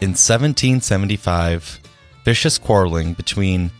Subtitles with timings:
[0.00, 1.80] In 1775,
[2.24, 3.70] vicious quarreling between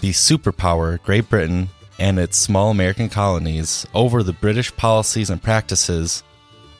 [0.00, 6.22] the superpower Great Britain and its small American colonies over the British policies and practices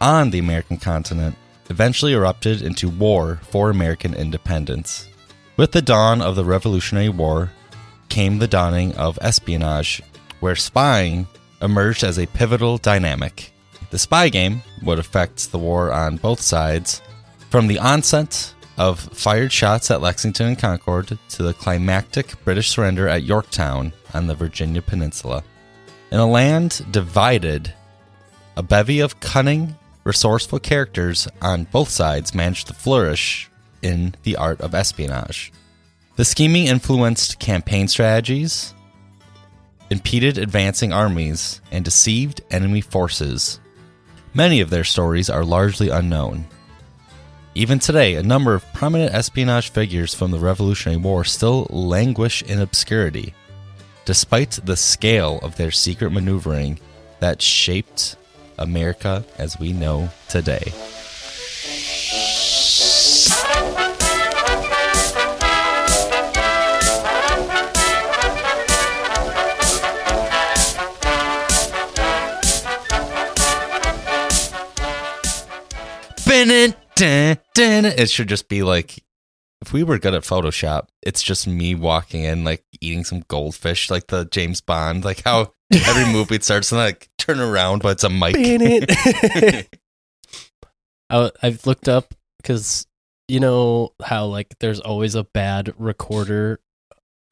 [0.01, 1.35] on the American continent
[1.71, 5.09] eventually erupted into war for American independence.
[5.57, 7.50] With the dawn of the Revolutionary War
[8.09, 10.03] came the dawning of espionage,
[10.41, 11.27] where spying
[11.61, 13.53] emerged as a pivotal dynamic.
[13.91, 17.00] The spy game would affect the war on both sides,
[17.50, 23.08] from the onset of fired shots at Lexington and Concord to the climactic British surrender
[23.08, 25.43] at Yorktown on the Virginia Peninsula.
[26.11, 27.72] In a land divided,
[28.57, 33.50] a bevy of cunning, resourceful characters on both sides managed to flourish
[33.83, 35.53] in the art of espionage.
[36.17, 38.72] The scheming influenced campaign strategies,
[39.91, 43.61] impeded advancing armies, and deceived enemy forces.
[44.33, 46.47] Many of their stories are largely unknown.
[47.56, 52.61] Even today, a number of prominent espionage figures from the Revolutionary War still languish in
[52.61, 53.33] obscurity,
[54.05, 56.79] despite the scale of their secret maneuvering
[57.21, 58.17] that shaped
[58.59, 60.71] America as we know today.
[76.98, 79.02] It should just be like
[79.62, 83.91] if we were good at Photoshop, it's just me walking in, like eating some goldfish,
[83.91, 88.05] like the James Bond, like how every movie starts and like turn around, but it's
[88.05, 88.36] a mic.
[91.08, 92.86] I, I've looked up because
[93.28, 96.61] you know how like there's always a bad recorder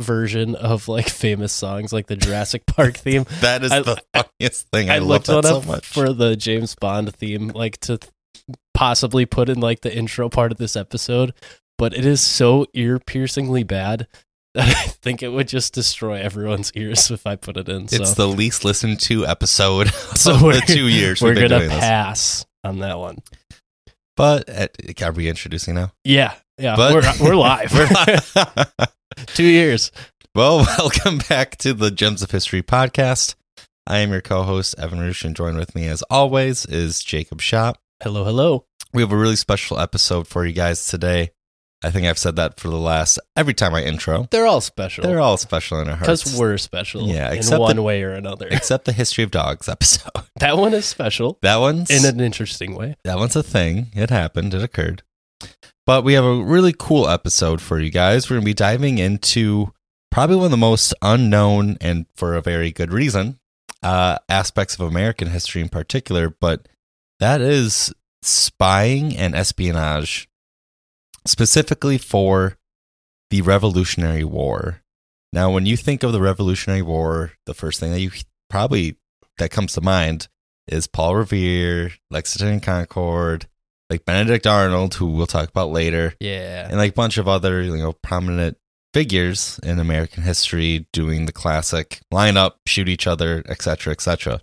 [0.01, 3.27] version of like famous songs, like the Jurassic Park theme.
[3.41, 4.91] that is I- the funniest thing.
[4.91, 5.87] I, I, looked one so up much.
[5.87, 7.99] for the James Bond theme, like to
[8.75, 11.33] possibly put in like the intro part of this episode,
[11.79, 14.07] but it is so ear piercingly bad
[14.55, 17.89] that I think it would just destroy everyone's ears if I put it in.
[17.89, 21.81] So, it's the least listened to episode so the two years we're gonna doing this.
[21.81, 23.19] pass on that one.
[24.17, 24.69] But uh,
[25.05, 25.91] are we introducing now?
[26.05, 27.73] Yeah, yeah, But we're we're live.
[27.75, 28.33] We're live.
[29.27, 29.91] Two years.
[30.37, 33.35] well, welcome back to the Gems of History podcast.
[33.89, 37.77] I am your co-host Evan Roosh, and join with me as always is Jacob Shop.
[38.03, 38.67] Hello, hello.
[38.93, 41.31] We have a really special episode for you guys today.
[41.83, 44.27] I think I've said that for the last every time I intro.
[44.31, 45.05] They're all special.
[45.05, 46.25] They're all special in our hearts.
[46.25, 47.07] because we're special.
[47.07, 48.49] Yeah, in except one the- way or another.
[48.51, 50.11] except the history of dogs episode.
[50.41, 52.97] that one is special That one's in an interesting way.
[53.05, 53.89] that one's a thing.
[53.95, 54.55] It happened.
[54.55, 55.03] It occurred.
[55.87, 58.31] But we have a really cool episode for you guys.
[58.31, 59.73] We're going to be diving into
[60.11, 63.39] probably one of the most unknown and for a very good reason
[63.83, 66.31] uh, aspects of American history in particular.
[66.31, 66.67] But
[67.21, 67.93] that is
[68.23, 70.29] spying and espionage,
[71.27, 72.57] specifically for
[73.31, 74.83] the Revolutionary War.
[75.33, 78.11] Now, when you think of the Revolutionary War, the first thing that you
[78.49, 78.97] probably
[79.39, 80.29] that comes to mind
[80.69, 83.47] is Paul Revere, Lexington and Concord,
[83.91, 86.67] like Benedict Arnold, who we'll talk about later, Yeah.
[86.69, 88.57] and like a bunch of other you know prominent
[88.93, 94.41] figures in American history doing the classic line up, shoot each other, etc., etc.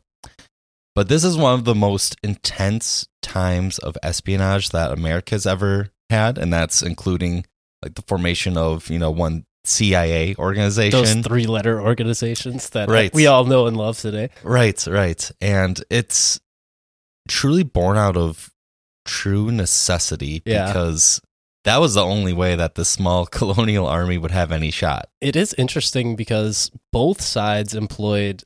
[0.96, 6.38] But this is one of the most intense times of espionage that America's ever had,
[6.38, 7.46] and that's including
[7.81, 11.00] like the formation of you know one CIA organization.
[11.22, 13.13] Those three letter organizations that Right.
[13.13, 14.29] we all know and love today.
[14.44, 15.31] Right, right.
[15.40, 16.40] And it's
[17.28, 18.52] truly born out of
[19.06, 20.68] true necessity Yeah.
[20.68, 21.22] because
[21.63, 25.09] that was the only way that the small colonial army would have any shot.
[25.22, 28.44] It is interesting because both sides employed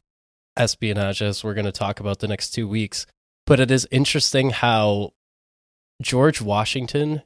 [0.58, 3.06] espionage, as we're going to talk about the next two weeks.
[3.46, 5.14] But it is interesting how
[6.02, 7.22] George Washington,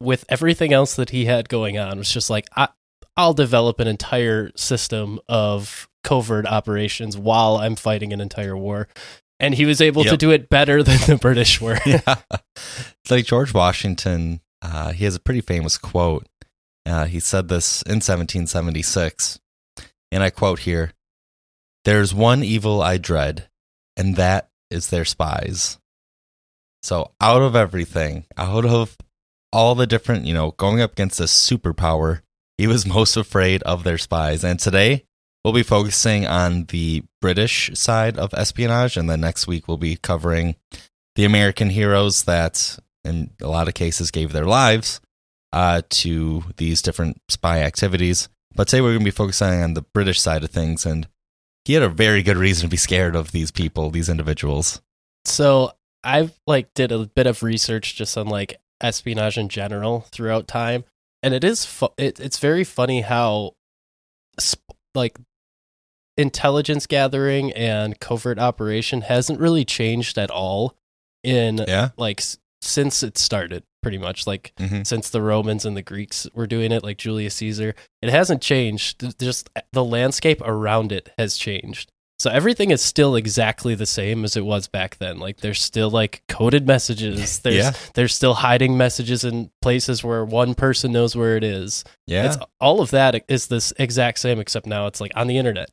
[0.00, 2.68] with everything else that he had going on, was just like, I,
[3.16, 8.88] I'll develop an entire system of covert operations while I'm fighting an entire war.
[9.40, 11.78] And he was able to do it better than the British were.
[11.86, 12.16] yeah.
[13.10, 16.26] Like George Washington, uh, he has a pretty famous quote.
[16.86, 19.38] Uh, he said this in 1776,
[20.10, 20.92] and I quote here
[21.84, 23.48] There's one evil I dread,
[23.96, 25.78] and that is their spies.
[26.82, 28.96] So, out of everything, out of
[29.52, 32.22] all the different, you know, going up against a superpower,
[32.58, 34.44] he was most afraid of their spies.
[34.44, 35.04] And today,
[35.44, 39.96] we'll be focusing on the British side of espionage, and then next week, we'll be
[39.96, 40.56] covering
[41.16, 45.00] the American heroes that, in a lot of cases, gave their lives
[45.52, 48.28] uh, to these different spy activities.
[48.54, 51.08] But today, we're going to be focusing on the British side of things, and
[51.64, 54.80] he had a very good reason to be scared of these people, these individuals.
[55.24, 55.72] So
[56.04, 60.84] I've like did a bit of research just on like espionage in general throughout time,
[61.22, 63.52] and it is fu- it, it's very funny how
[64.42, 65.16] sp- like
[66.16, 70.76] intelligence gathering and covert operation hasn't really changed at all
[71.22, 71.90] in Yeah.
[71.96, 76.26] like s- since it started pretty much like hmm since the Romans and the Greeks
[76.34, 77.74] were doing it, like Julius Caesar.
[78.00, 79.18] It hasn't changed.
[79.20, 81.90] Just the landscape around it has changed.
[82.18, 85.18] So everything is still exactly the same as it was back then.
[85.18, 87.38] Like there's still like coded messages.
[87.42, 87.72] There's Yeah.
[87.94, 91.82] there's still hiding messages in places where one person knows where it is.
[92.06, 92.26] Yeah.
[92.26, 95.70] It's all of that is this exact same, except now it's like on the internet.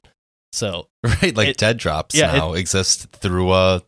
[0.51, 1.35] So right.
[1.38, 3.83] Like it- dead drops yeah, now exist through a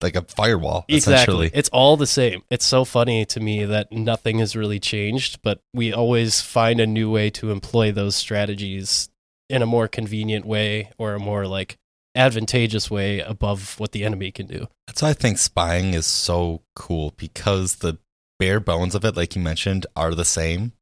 [0.00, 0.84] like a firewall.
[0.88, 1.46] Essentially.
[1.46, 1.58] Exactly.
[1.58, 2.42] It's all the same.
[2.50, 6.86] It's so funny to me that nothing has really changed, but we always find a
[6.86, 9.08] new way to employ those strategies
[9.48, 11.78] in a more convenient way or a more like
[12.14, 14.66] advantageous way above what the enemy can do.
[14.86, 17.98] That's why I think spying is so cool because the
[18.38, 20.72] bare bones of it, like you mentioned, are the same.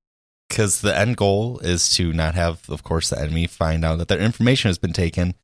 [0.48, 4.08] Because the end goal is to not have, of course, the enemy find out that
[4.08, 5.34] their information has been taken.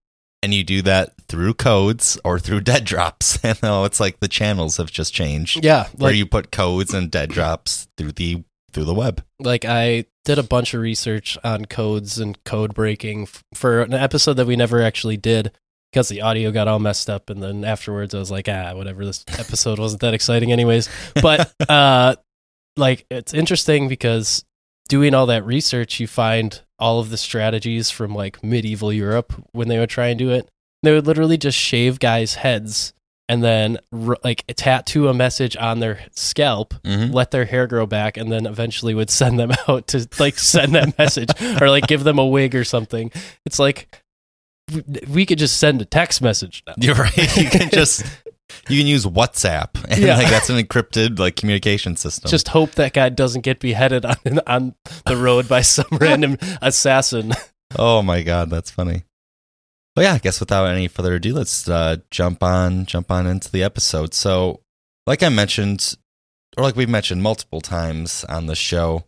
[0.43, 3.39] And you do that through codes or through dead drops.
[3.45, 5.65] And now it's like the channels have just changed.
[5.65, 9.25] Yeah, Where you put codes and dead drops through the through the web.
[9.41, 13.93] like I did a bunch of research on codes and code breaking f- for an
[13.93, 15.51] episode that we never actually did
[15.91, 19.05] because the audio got all messed up and then afterwards I was like ah whatever
[19.05, 20.89] this episode wasn't that exciting anyways
[21.21, 22.15] but uh
[22.77, 24.45] like it's interesting because
[24.89, 29.69] doing all that research you find all of the strategies from like medieval Europe when
[29.69, 30.49] they would try and do it
[30.83, 32.93] they would literally just shave guys heads
[33.29, 33.79] and then
[34.25, 37.13] like tattoo a message on their scalp Mm-hmm.
[37.13, 40.75] let their hair grow back and then eventually would send them out to like send
[40.75, 41.31] that message
[41.61, 43.13] or like give them a wig or something
[43.47, 44.03] it's like
[44.73, 46.75] we, we could just send a text message now.
[46.79, 47.37] You're right.
[47.37, 48.05] You can just
[48.69, 50.17] you can use WhatsApp, and Yeah.
[50.17, 52.31] like that's an encrypted like communication system.
[52.31, 54.17] just hope that guy doesn't get beheaded on
[54.47, 54.75] on
[55.07, 57.33] the road by some random assassin
[57.79, 59.05] Oh my god, that's funny.
[59.95, 63.51] But yeah, I guess without any further ado, let's uh, jump on jump on into
[63.51, 64.13] the episode.
[64.15, 64.61] So,
[65.07, 65.97] like I mentioned,
[66.57, 69.05] or like we've mentioned multiple times on the show,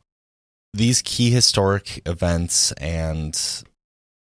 [0.74, 3.36] these key historic events, and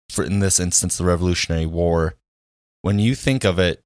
[0.09, 2.15] for in this instance, the Revolutionary War.
[2.81, 3.81] When you think of it,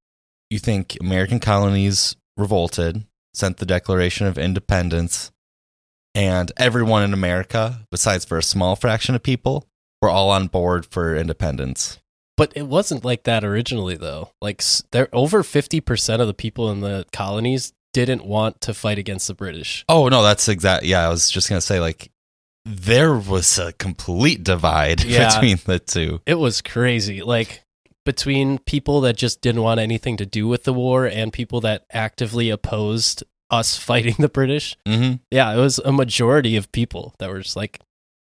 [0.50, 3.04] you think American colonies revolted,
[3.34, 5.30] sent the Declaration of Independence,
[6.14, 9.66] and everyone in America, besides for a small fraction of people,
[10.02, 11.98] were all on board for independence.
[12.36, 14.62] but it wasn't like that originally though like
[14.92, 19.34] there over 50% of the people in the colonies didn't want to fight against the
[19.34, 20.84] british Oh no, that's exact.
[20.84, 22.10] Yeah, I was just gonna say like
[22.64, 25.28] there was a complete divide Yeah.
[25.34, 26.22] between the two.
[26.24, 27.62] it was crazy like
[28.04, 31.84] between people that just didn't want anything to do with the war and people that
[31.92, 37.28] actively opposed us fighting the british hmm yeah it was a majority of people that
[37.30, 37.80] were just like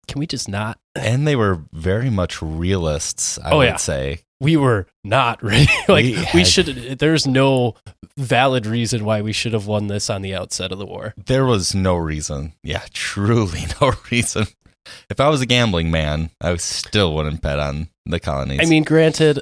[0.07, 3.37] can we just not And they were very much realists.
[3.39, 3.75] I Oh, would yeah.
[3.77, 4.19] say.
[4.39, 7.75] we were not ready like We we, should there's no
[8.17, 11.45] valid reason why we should have won this on the outset of the war There
[11.45, 12.53] was no reason.
[12.63, 14.45] Yeah, truly no reason.
[15.09, 18.59] If I was a gambling man, I still wouldn't bet on the colonies.
[18.61, 19.41] I mean, granted,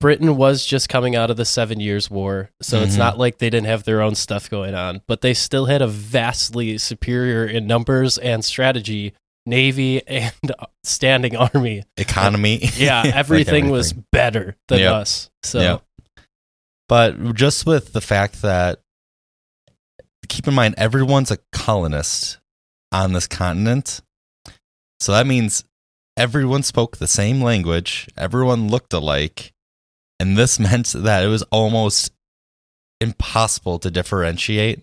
[0.00, 2.98] Britain was just coming out of the Seven Years' War, so it's Mhm.
[2.98, 5.86] not like they didn't have their own stuff going on, but they still had a
[5.86, 9.12] vastly superior in numbers and strategy
[9.44, 10.32] navy and
[10.84, 11.84] standing army.
[11.96, 12.68] economy.
[12.76, 14.92] Yeah, Like everything, was better than Yep.
[14.92, 15.30] us.
[15.42, 15.82] So, Yep.
[16.88, 18.80] But just with the fact that,
[20.28, 22.38] keep in mind, everyone's a colonist
[22.92, 24.00] on this continent.
[25.00, 25.64] So that means
[26.16, 29.52] everyone spoke the same language, everyone looked alike.
[30.20, 32.12] And this meant that it was almost
[33.00, 34.82] impossible to differentiate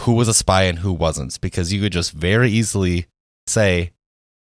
[0.00, 3.06] who was a spy and who wasn't because you could just very easily
[3.46, 3.92] say,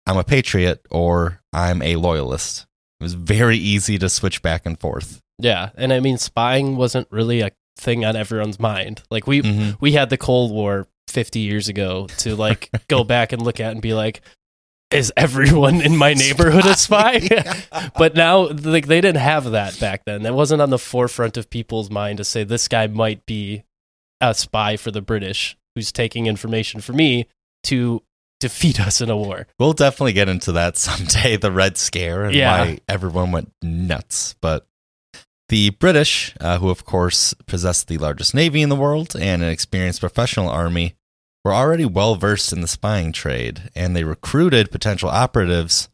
[0.05, 2.65] I'm a patriot or I'm a loyalist.
[2.99, 5.21] It was very easy to switch back and forth.
[5.37, 9.03] yeah, and I mean, spying wasn't really a thing on everyone's mind.
[9.09, 9.77] Like we Mhm.
[9.79, 13.71] we had the Cold War 50 years ago to like go back and look at
[13.71, 14.21] and be like,
[14.91, 17.19] is everyone in my neighborhood a spy?
[17.97, 20.23] but now like they didn't have that back then.
[20.23, 23.63] That wasn't on the forefront of people's mind to say this guy might be
[24.21, 27.27] a spy for the British who's taking information from me
[27.63, 28.01] to
[28.39, 29.47] defeat us in a war.
[29.59, 32.59] We'll definitely get into that someday, the Red Scare and Yeah.
[32.59, 34.35] why everyone went nuts.
[34.41, 34.65] But
[35.49, 39.49] the British, uh, who of course possessed the largest navy in the world and an
[39.49, 40.95] experienced professional army,
[41.43, 45.89] were already well versed in the spying trade, and they recruited potential operatives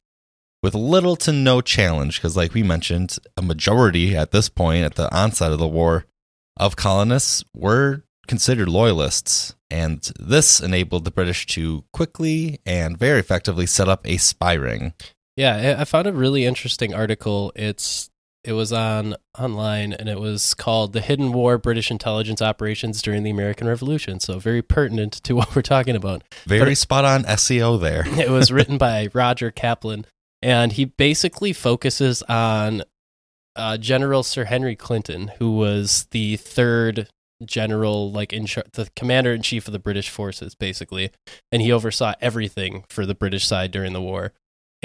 [0.64, 2.18] with little to no challenge.
[2.18, 6.06] Because, like we mentioned, a majority at this point, at the onset of the war,
[6.58, 13.66] of colonists were considered loyalists, and this enabled the British to quickly and very effectively
[13.66, 14.94] set up a spy ring.
[15.36, 17.52] Yeah, I found a really interesting article.
[17.56, 18.10] It's
[18.46, 23.24] it was on online and it was called "The Hidden War: British Intelligence Operations During
[23.24, 26.24] the American Revolution." So very pertinent to what we're talking about.
[26.46, 28.04] Very spot on SEO there.
[28.26, 30.06] It was written by Roger Kaplan,
[30.42, 32.84] and he basically focuses on
[33.56, 37.08] uh, General Sir Henry Clinton, who was the third
[37.44, 41.12] general, like in char- the commander in chief of the British forces, basically,
[41.52, 44.34] and he oversaw everything for the British side during the war.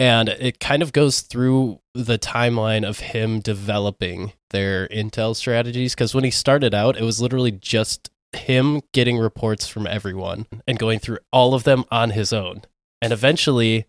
[0.00, 5.95] And it kind of goes through the timeline of him developing their intel strategies.
[5.95, 10.78] Because when he started out, it was literally just him getting reports from everyone and
[10.78, 12.62] going through all of them on his own.
[13.02, 13.85] And eventually,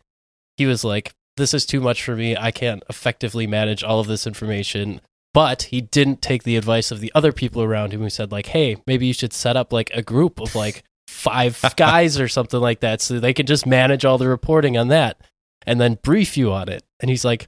[0.58, 2.36] he was like, This is too much for me.
[2.36, 5.00] I can't effectively manage all of this information.
[5.34, 8.48] But he didn't take the advice of the other people around him who said, like,
[8.48, 12.60] hey, maybe you should set up like a group of like five guys or something
[12.60, 15.22] like that so they could just manage all the reporting on that
[15.66, 16.84] and then brief you on it.
[17.00, 17.48] And he's like,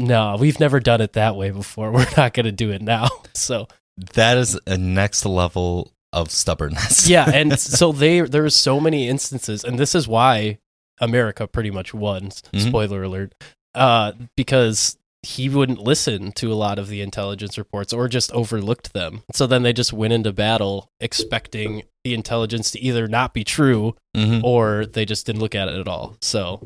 [0.00, 1.90] no, we've never done it that way before.
[1.92, 3.08] We're not going to do it now.
[3.36, 3.66] So
[4.14, 7.08] That is a next level of stubbornness.
[7.08, 10.58] yeah, and so they there were so many instances, and this is why
[11.00, 12.26] America pretty much won.
[12.28, 12.68] Mhm.
[12.68, 13.34] Spoiler alert,
[13.74, 18.92] uh, because he wouldn't listen to a lot of the intelligence reports or just overlooked
[18.92, 19.22] them.
[19.32, 23.96] So then they just went into battle expecting the intelligence to either not be true
[24.16, 24.44] Mhm.
[24.44, 26.16] or they just didn't look at it at all.
[26.20, 26.64] So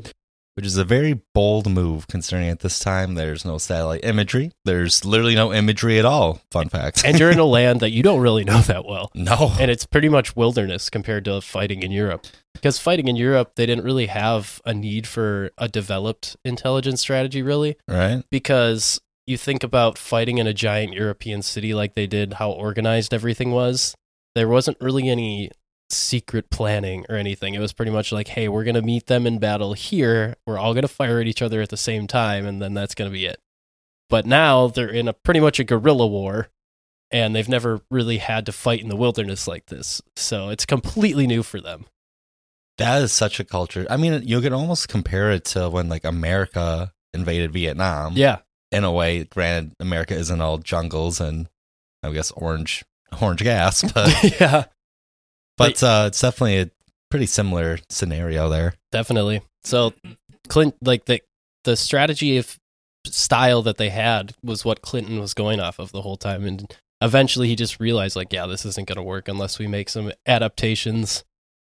[0.59, 4.51] Which is a very bold move considering at this time there's no satellite imagery.
[4.65, 6.41] There's literally no imagery at all.
[6.51, 7.01] Fun fact.
[7.05, 9.09] and you're in a land that you don't really know that well.
[9.15, 9.53] no.
[9.57, 12.27] and it's pretty much wilderness compared to fighting in Europe.
[12.53, 17.41] Because fighting in Europe, they didn't really have a need for a developed intelligence strategy,
[17.41, 17.77] really.
[17.87, 18.23] right?
[18.29, 23.13] Because you think about fighting in a giant European city like they did, how organized
[23.13, 23.95] everything was.
[24.35, 25.51] There wasn't really any
[25.89, 27.53] secret planning or anything.
[27.53, 30.35] It was pretty much like, hey, we're going to meet them in battle here.
[30.45, 32.95] We're all going to fire at each other at the same time, and then that's
[32.95, 33.39] going to be it.
[34.09, 36.49] But now they're in a pretty much a guerrilla war,
[37.11, 40.01] and they've never really had to fight in the wilderness like this.
[40.15, 41.85] So it's completely new for them.
[42.77, 43.85] That is such a culture.
[43.89, 48.13] I mean, you could almost compare it to when like America invaded Vietnam.
[48.15, 48.37] Yeah.
[48.71, 51.49] In a way, granted, America isn't all jungles and
[52.03, 52.85] I guess orange
[53.21, 54.65] orange gas, but yeah,
[55.59, 56.71] but uh, it's definitely a
[57.09, 58.73] pretty similar scenario there.
[58.91, 59.41] definitely.
[59.63, 59.93] So
[60.47, 61.21] Clint like the
[61.63, 62.57] the strategy of
[63.05, 66.75] style that they had was what Clinton was going off of the whole time and
[67.01, 70.11] eventually he just realized like yeah this isn't going to work unless we make some
[70.27, 71.23] adaptations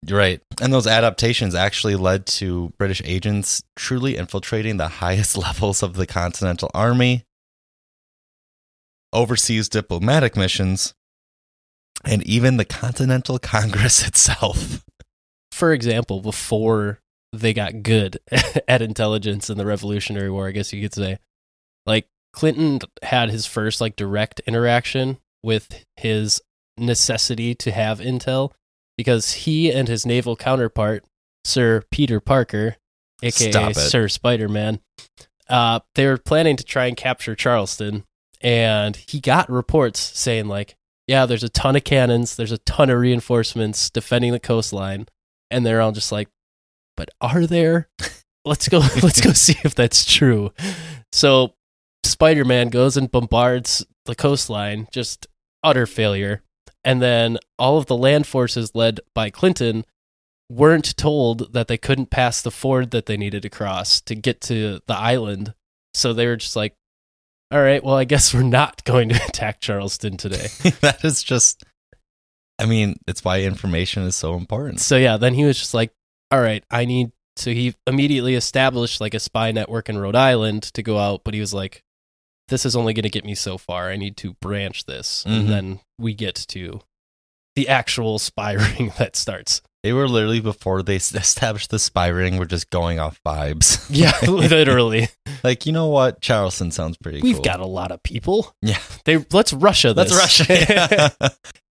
[0.10, 0.42] right.
[0.62, 6.06] And those adaptations actually led to British agents truly infiltrating the highest levels of the
[6.06, 7.24] Continental Army,
[9.12, 10.94] overseas diplomatic missions,
[12.06, 14.84] and even the Continental Congress itself.
[15.52, 17.00] for example before
[17.32, 18.20] they got good
[18.68, 21.18] at intelligence in the revolutionary war i guess you could say
[21.86, 26.42] like clinton had his first like direct interaction with his
[26.78, 28.52] necessity to have intel
[28.98, 31.04] because he and his naval counterpart
[31.46, 32.76] sir peter parker
[33.22, 34.80] aka sir spider-man
[35.50, 38.04] uh, they were planning to try and capture charleston
[38.42, 40.76] and he got reports saying like
[41.08, 45.06] yeah there's a ton of cannons there's a ton of reinforcements defending the coastline
[45.52, 46.30] and they're all just like
[46.96, 47.90] but are there?
[48.46, 50.52] Let's go let's go see if that's true.
[51.14, 51.54] So
[52.04, 55.28] spider-man goes and bombards the coastline just
[55.64, 56.44] utter failure.
[56.84, 59.86] And then all of the land forces led by clinton
[60.50, 64.42] weren't told that they couldn't pass the ford that they needed to cross to get
[64.42, 65.54] to the island.
[65.94, 66.76] So they were just like
[67.54, 70.48] all right well i guess we're not going to attack charleston today
[70.82, 71.64] that is just,
[72.60, 74.80] I mean, it's why information is so important.
[74.80, 75.92] So yeah, then he was just like,
[76.32, 80.64] "All right, I need." So he immediately established like a spy network in Rhode Island
[80.76, 81.84] to go out, but he was like,
[82.50, 83.90] "This is only going to get me so far.
[83.90, 85.40] I need to branch this, Mhm.
[85.40, 86.82] and then we get to
[87.56, 92.38] the actual spy ring that starts." They were literally before they established the spy ring,
[92.38, 93.80] were just going off vibes.
[93.90, 95.10] Yeah, literally.
[95.44, 96.22] like, you know what?
[96.22, 97.44] Charleston sounds pretty We've cool.
[97.44, 98.56] got a lot of people.
[98.62, 98.80] Yeah.
[99.06, 100.10] They let's Russia this.
[100.10, 101.12] That's Russia.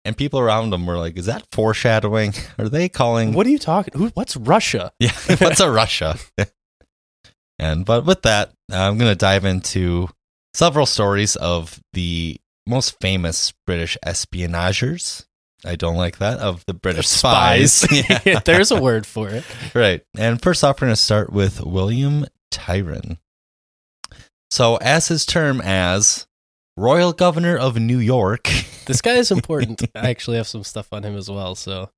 [0.05, 2.33] and people around them were like, is that foreshadowing?
[2.59, 3.33] Are they calling?
[3.33, 3.93] what are you talking?
[3.97, 4.07] Who?
[4.09, 4.91] What's Russia?
[4.99, 6.17] Yeah, what's a Russia?
[7.59, 10.09] and but with that, I'm going to dive into
[10.53, 15.25] several stories of the most famous British espionagers.
[15.65, 17.85] I don't like that of the British spies.
[18.25, 18.39] Yeah.
[18.45, 19.43] There's a word for it.
[19.75, 20.01] Right.
[20.17, 23.17] And first off, we're going to start with William Tyron.
[24.49, 26.27] So, as his term as
[26.77, 28.49] royal governor of New York.
[28.87, 29.83] This guy is important.
[29.95, 31.55] I actually have some stuff on him as well.
[31.55, 31.91] So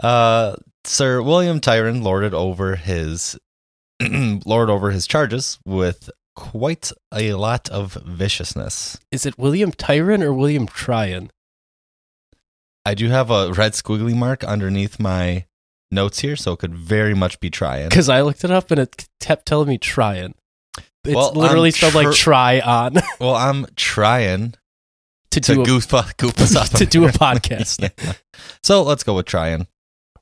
[0.00, 0.54] Uh,
[0.84, 3.36] Sir William Tyrone lorded over his
[4.00, 8.98] lord over his charges with quite a lot of viciousness.
[9.10, 11.30] is it William Tyron or William Tryon?
[12.84, 15.46] I do have a red squiggly mark underneath my
[15.90, 17.88] notes here, so it could very much be trying.
[17.88, 20.34] Because I looked it up and it kept telling me Tryon.
[21.04, 24.54] It's Well, literally I'm spelled tr- like try on Well, I'm trying
[25.30, 27.90] to to do a, goof, goof us up to do a podcast.
[27.98, 28.12] Yeah.
[28.62, 29.66] So let's go with trying.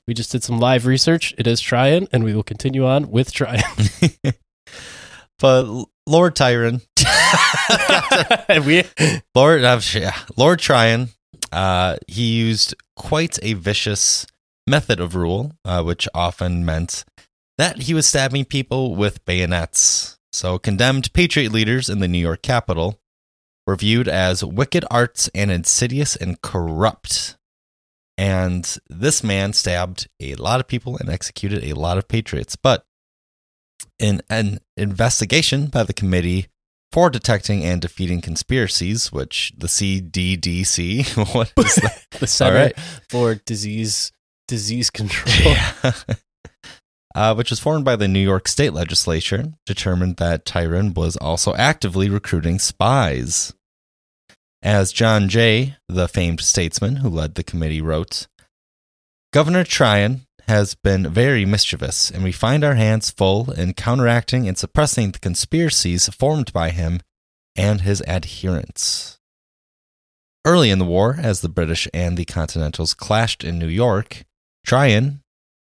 [0.07, 1.35] We just did some live research.
[1.37, 3.63] It is Tryon, and we will continue on with Tryon.
[5.39, 6.81] but Lord Tyrone,
[8.49, 8.85] And we
[9.35, 9.61] Lord,
[9.95, 11.11] yeah, Lord Tryon,
[11.53, 14.27] uh, he used quite a vicious
[14.67, 17.05] method of rule, uh, which often meant
[17.57, 20.19] that he was stabbing people with bayonets.
[20.33, 23.01] So, condemned patriot leaders in the New York capital
[23.67, 27.37] were viewed as wicked arts and insidious and corrupt.
[28.17, 32.57] And this man stabbed a lot of people and executed a lot of patriots.
[32.57, 32.85] But
[33.99, 36.49] in an investigation by the Committee
[36.93, 42.05] for Detecting and Defeating Conspiracies, which the CDDC, what is that?
[42.21, 42.79] the Center right.
[43.09, 44.13] for Disease
[44.47, 45.55] Disease Control.
[47.15, 51.55] uh, which was formed by the New York State Legislature, determined that Tyrone was also
[51.55, 53.53] actively recruiting spies.
[54.63, 58.27] As John Jay, the famed statesman who led the committee, wrote,
[59.33, 64.57] Governor Tryon has been very mischievous, and we find our hands full in counteracting and
[64.57, 67.01] suppressing the conspiracies formed by him
[67.55, 69.19] and his adherents.
[70.47, 74.25] Early in the war, as the British and the Continentals clashed in New York,
[74.65, 75.23] Tryon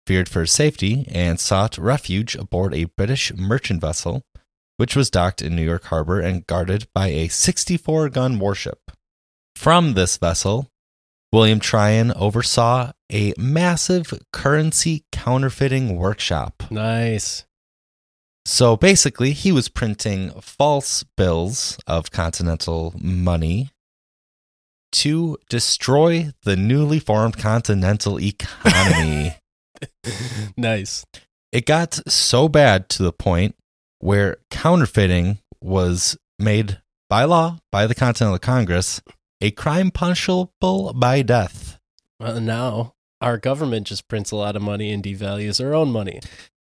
[0.08, 4.24] feared for his safety and sought refuge aboard a British merchant vessel,
[4.78, 8.92] which was docked in New York Harbor and guarded by a 64 gun warship.
[9.56, 10.72] From this vessel,
[11.32, 16.64] William Tryon oversaw a massive currency counterfeiting workshop.
[16.72, 17.46] nice.
[18.46, 23.70] So basically, he was printing false bills of continental money
[24.94, 29.36] to destroy the newly formed continental economy.
[30.58, 31.06] nice.
[31.52, 33.56] it got so bad to the point
[34.00, 39.02] where counterfeiting was made by law by the Continental Congress
[39.42, 41.80] a crime punishable by death.
[42.20, 46.22] Well, now our government just prints a lot of money and devalues our own money.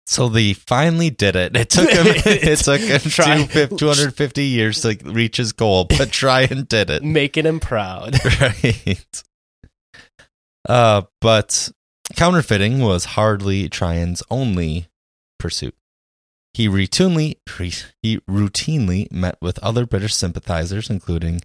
[0.06, 1.56] So they finally did it.
[1.56, 2.06] It took him.
[2.06, 7.02] it took him Try- 250 250 years to reach his goal, but Tryon did it.
[7.02, 8.16] Making him proud.
[8.40, 9.22] right.
[10.68, 11.70] Uh, but
[12.16, 14.88] counterfeiting was hardly Tryon's only
[15.38, 15.74] pursuit.
[16.52, 17.36] He routinely
[18.02, 21.40] he routinely met with other British sympathizers, including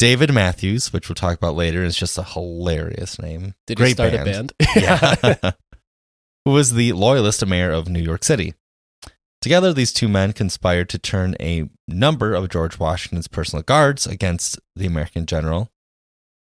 [0.00, 1.84] David Matthews, which we'll talk about later.
[1.84, 3.54] is just a hilarious name.
[3.66, 4.52] Did he Great start band.
[4.58, 4.74] a band?
[4.74, 5.50] Yeah.
[6.46, 8.54] Who was the loyalist mayor of New York City.
[9.42, 14.58] Together, these two men conspired to turn a number of George Washington's personal guards against
[14.74, 15.68] the American general,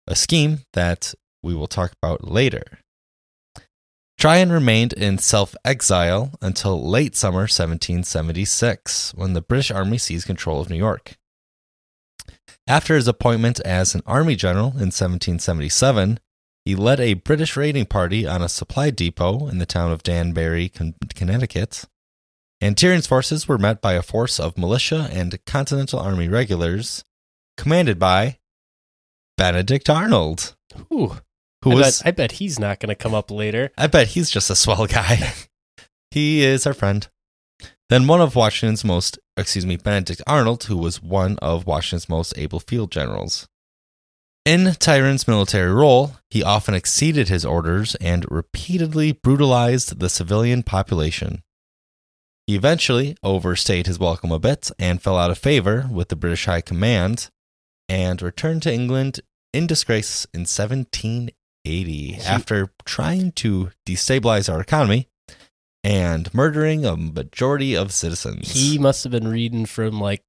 [0.07, 2.79] a scheme that we will talk about later.
[4.17, 10.61] Tryon remained in self exile until late summer 1776, when the British Army seized control
[10.61, 11.17] of New York.
[12.69, 16.19] After his appointment as an army general in 1777,
[16.65, 20.69] he led a British raiding party on a supply depot in the town of Danbury,
[20.69, 21.85] Connecticut.
[22.61, 27.03] And Tyrion's forces were met by a force of militia and Continental Army regulars,
[27.57, 28.37] commanded by
[29.35, 30.55] Benedict Arnold,
[30.93, 31.17] Ooh,
[31.63, 32.01] who I, was.
[32.01, 33.71] bet, I bet he's not going to come up later.
[33.79, 35.33] I bet he's just a swell guy.
[36.11, 37.07] he is our friend.
[37.89, 42.37] Then one of Washington's most, excuse me, Benedict Arnold, who was one of Washington's most
[42.37, 43.47] able field generals.
[44.45, 51.43] In Tyrone's military role, he often exceeded his orders and repeatedly brutalized the civilian population.
[52.47, 56.45] He eventually overstayed his welcome a bit and fell out of favor with the British
[56.45, 57.29] High Command
[57.87, 59.19] and returned to England
[59.53, 65.07] in disgrace in 1780 after trying to destabilize our economy
[65.83, 68.51] and murdering a majority of citizens.
[68.51, 70.23] He must have been reading from like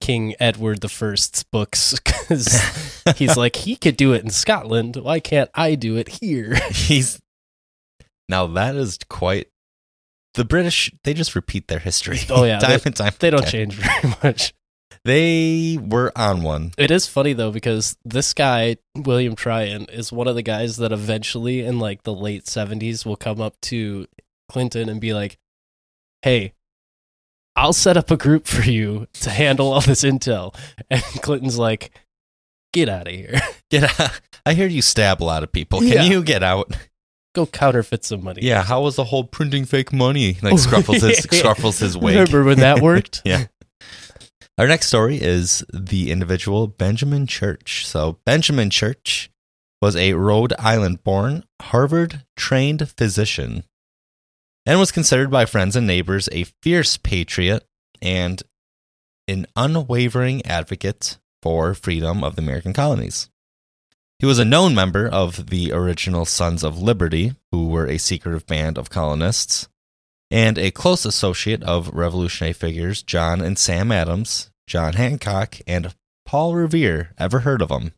[0.00, 2.60] King Edward the First's books because
[3.16, 4.96] he's like he could do it in Scotland.
[4.96, 6.54] Why can't I do it here?
[6.70, 7.20] He's
[8.28, 9.48] now that is quite
[10.34, 10.90] the British.
[11.04, 12.20] They just repeat their history.
[12.30, 13.12] Oh, yeah, time and time.
[13.18, 14.54] They don't change very much.
[15.04, 16.72] They were on one.
[16.76, 20.92] It is funny though because this guy William Tryon is one of the guys that
[20.92, 24.06] eventually in like the late 70s will come up to
[24.50, 25.38] Clinton and be like,
[26.22, 26.52] "Hey,
[27.56, 30.54] I'll set up a group for you to handle all this intel.
[30.90, 31.90] And Clinton's like,
[32.72, 33.40] get out of here.
[33.70, 34.20] Get out.
[34.44, 35.78] I hear you stab a lot of people.
[35.78, 36.02] Can Yeah.
[36.02, 36.72] you get out?
[37.36, 38.42] Go counterfeit some money.
[38.42, 40.38] Yeah, how was the whole printing fake money?
[40.42, 42.14] Like scruffles his scruffles his wig.
[42.16, 43.22] Remember when that worked?
[43.24, 43.46] Yeah.
[44.58, 47.86] Our next story is the individual Benjamin Church.
[47.86, 49.30] So, Benjamin Church
[49.80, 53.62] was a Rhode Island born, Harvard trained physician
[54.66, 57.64] and was considered by friends and neighbors a fierce patriot
[58.02, 58.42] and
[59.28, 63.30] an unwavering advocate for freedom of the American colonies.
[64.18, 68.46] He was a known member of the original Sons of Liberty, who were a secretive
[68.46, 69.68] band of colonists
[70.30, 75.94] and a close associate of revolutionary figures John and Sam Adams, John Hancock, and
[76.26, 77.12] Paul Revere.
[77.18, 77.92] Ever heard of him?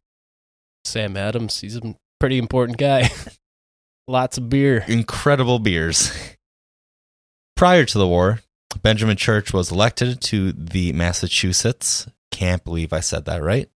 [0.85, 3.11] Sam Adams, he's a pretty important guy.
[4.09, 4.85] Lots of beer.
[4.89, 6.13] Incredible beers.
[7.63, 8.41] Prior to the war,
[8.83, 13.69] Benjamin Church was elected to the Massachusetts, can't believe I said that right,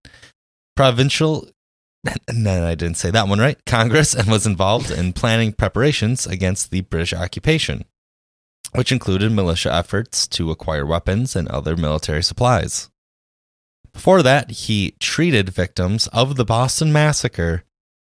[0.75, 1.49] provincial,
[2.33, 6.73] no, I didn't say that one right, Congress, and was involved in planning preparations against
[6.73, 7.85] the British occupation,
[8.75, 12.91] which included militia efforts to acquire weapons and other military supplies.
[13.93, 17.63] Before that, he treated victims of the Boston Massacre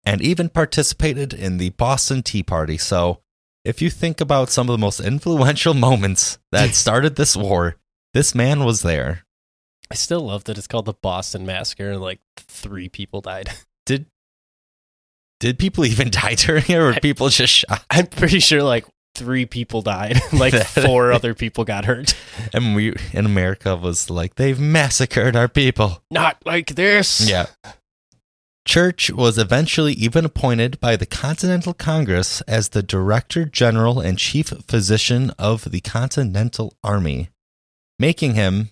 [0.04, 2.78] and even participated in the Boston Tea Party.
[2.78, 3.23] So,
[3.64, 7.76] if you think about some of the most influential moments that started this war,
[8.12, 9.24] this man was there.
[9.90, 13.50] I still love that it's called the Boston Massacre and like three people died.
[13.86, 14.06] Did
[15.40, 17.84] did people even die during it, or were people just shot?
[17.90, 20.18] I'm pretty sure like three people died.
[20.32, 22.16] like four other people got hurt.
[22.54, 26.02] And we in America was like they've massacred our people.
[26.10, 27.28] Not like this.
[27.28, 27.46] Yeah.
[28.66, 34.48] Church was eventually even appointed by the Continental Congress as the Director General and Chief
[34.66, 37.28] Physician of the Continental Army,
[37.98, 38.70] making him,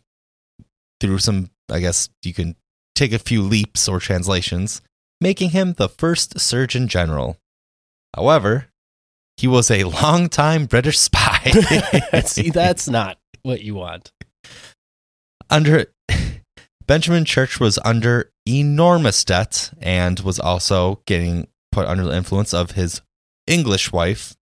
[0.99, 2.57] through some, I guess you can
[2.95, 4.81] take a few leaps or translations,
[5.21, 7.37] making him the first Surgeon General.
[8.17, 8.69] However,
[9.37, 11.51] he was a longtime British spy.
[12.25, 14.11] See, that's not what you want.
[15.51, 15.87] under
[16.93, 22.73] Benjamin Church was under enormous debt and was also getting put under the influence of
[22.73, 23.01] his
[23.47, 24.37] English wife.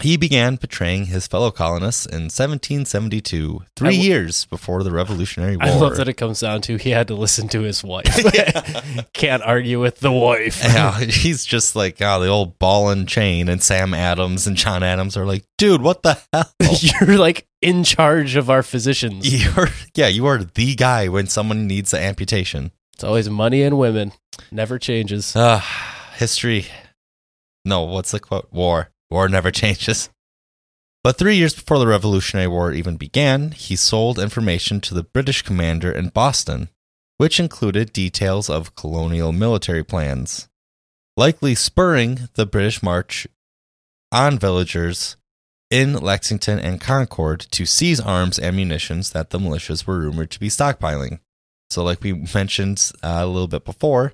[0.00, 5.66] He began betraying his fellow colonists in 1772, three w- years before the Revolutionary War.
[5.66, 8.06] I love that it comes down to he had to listen to his wife.
[9.12, 10.62] Can't argue with the wife.
[10.62, 14.82] yeah, he's just like, oh, the old ball and chain, and Sam Adams and John
[14.82, 16.50] Adams are like, dude, what the hell?
[16.80, 19.32] You're like in charge of our physicians.
[19.44, 22.72] You're, yeah, you are the guy when someone needs an amputation.
[22.94, 24.12] It's always money and women.
[24.50, 25.36] Never changes.
[25.36, 25.60] Uh,
[26.16, 26.66] history.
[27.64, 28.48] No, what's the quote?
[28.52, 28.90] War.
[29.12, 30.10] War never changes.
[31.04, 35.42] But three years before the Revolutionary War even began, he sold information to the British
[35.42, 36.68] commander in Boston,
[37.16, 40.48] which included details of colonial military plans,
[41.16, 43.26] likely spurring the British march
[44.12, 45.16] on villagers
[45.70, 50.38] in Lexington and Concord to seize arms and munitions that the militias were rumored to
[50.38, 51.18] be stockpiling.
[51.70, 54.12] So, like we mentioned uh, a little bit before,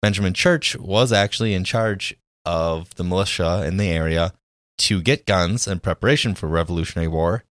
[0.00, 4.32] Benjamin Church was actually in charge of the militia in the area
[4.78, 7.44] to get guns in preparation for Revolutionary War.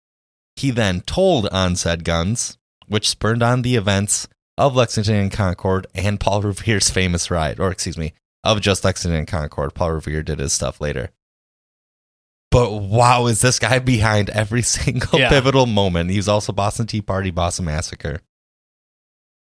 [0.57, 4.29] He then told on said guns, which spurred on the events
[4.59, 8.13] of Lexington and Concord and Paul Revere's famous ride, or excuse me,
[8.45, 9.73] of just Lexington and Concord.
[9.75, 11.11] Paul Revere did his stuff later.
[12.51, 15.31] But wow, is this guy behind every single Yeah.
[15.31, 16.11] pivotal moment?
[16.11, 18.21] He was also Boston Tea Party, Boston Massacre.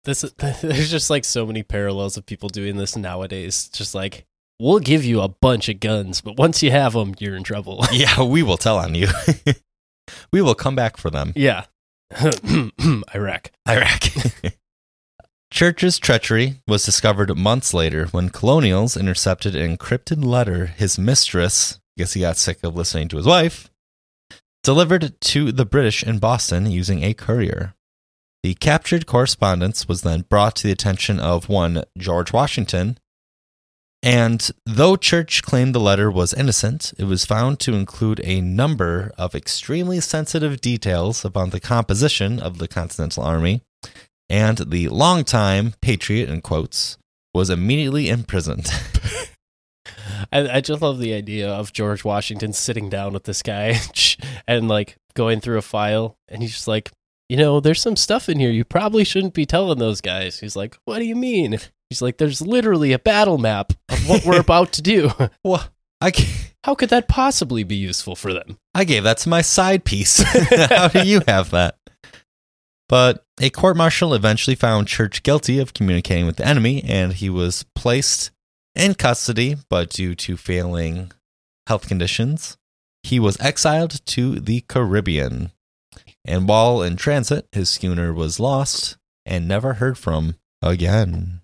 [0.04, 0.20] This
[0.62, 3.68] there's just like so many parallels of people doing this nowadays.
[3.72, 4.26] Just like
[4.58, 7.84] we'll give you a bunch of guns, but once you have them, you're in trouble.
[7.92, 9.08] Yeah, we will tell on you.
[10.32, 11.32] we will come back for them.
[11.36, 11.64] yeah.
[13.14, 13.50] Iraq.
[13.68, 14.04] Iraq.
[15.52, 22.02] Church's treachery was discovered months later when colonials intercepted an encrypted letter his mistress, I
[22.02, 23.70] guess he got sick of listening to his wife,
[24.64, 27.74] delivered to the British in Boston using a courier.
[28.42, 32.98] The captured correspondence was then brought to the attention of one George Washington,
[34.04, 39.12] and though Church claimed the letter was innocent, it was found to include a number
[39.16, 43.62] of extremely sensitive details about the composition of the Continental Army,
[44.28, 46.98] and the longtime patriot, in quotes,
[47.32, 48.66] was immediately imprisoned.
[50.30, 53.80] I, I just love the idea of George Washington sitting down with this guy
[54.46, 56.90] and like going through a file, and he's just like,
[57.30, 60.40] you know, there's some stuff in here you probably shouldn't be telling those guys.
[60.40, 61.58] He's like, what do you mean?
[61.90, 63.72] He's like, there's literally a battle map
[64.06, 65.10] what we're about to do.
[65.42, 65.70] what?
[66.00, 66.26] I, g-
[66.64, 68.58] How could that possibly be useful for them?
[68.74, 70.22] I gave that to my side piece.
[70.68, 71.78] How do you have that?
[72.88, 77.30] But a court martial eventually found Church guilty of communicating with the enemy, and he
[77.30, 78.30] was placed
[78.74, 81.10] in custody, but due to failing
[81.66, 82.58] health conditions,
[83.02, 85.52] he was exiled to the Caribbean.
[86.24, 91.40] And while in transit, his schooner was lost and never heard from again.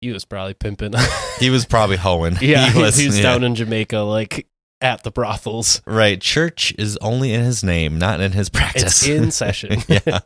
[0.00, 0.94] He was probably pimping.
[1.40, 2.36] He was probably hoeing.
[2.40, 3.22] yeah, he was, yeah.
[3.22, 4.46] down in Jamaica, like
[4.80, 5.82] at the brothels.
[5.86, 6.20] Right.
[6.20, 9.02] Church is only in his name, not in his practice.
[9.02, 9.82] It's in session.
[9.88, 10.20] yeah.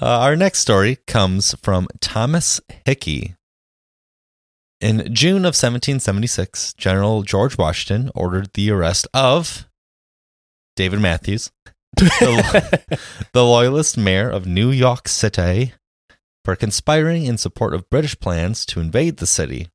[0.00, 3.34] Uh, our next story comes from Thomas Hickey.
[4.80, 9.68] In June of 1776, General George Washington ordered the arrest of
[10.74, 11.52] David Matthews,
[11.94, 12.80] the,
[13.32, 15.74] the loyalist mayor of New York City,
[16.44, 19.68] for conspiring in support of British plans to invade the city.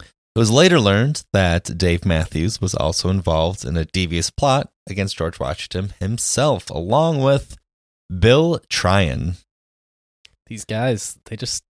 [0.00, 5.16] It was later learned that Dave Matthews was also involved in a devious plot against
[5.16, 7.56] George Washington himself, along with
[8.18, 9.36] Bill Tryon.
[10.48, 11.62] These guys, they just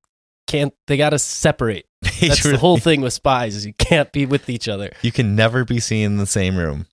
[0.46, 0.72] can't.
[0.86, 1.86] They got to separate.
[2.20, 4.92] That's the whole thing with spies: is you can't be with each other.
[5.02, 6.86] You can never be seen in the same room.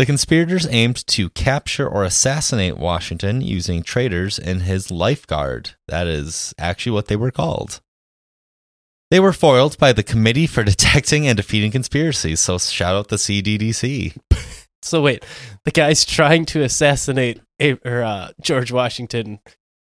[0.00, 5.72] The conspirators aimed to capture or assassinate Washington using traitors in his lifeguard.
[5.88, 7.82] That is actually what they were called.
[9.10, 13.16] They were foiled by the Committee for Detecting and Defeating Conspiracies, so shout out the
[13.16, 14.16] CDDC.
[14.82, 15.26] So wait,
[15.66, 19.40] the guys trying to assassinate or, uh, George Washington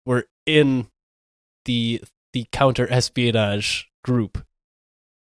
[0.05, 0.87] were in
[1.65, 2.01] the
[2.31, 4.45] the counter espionage group,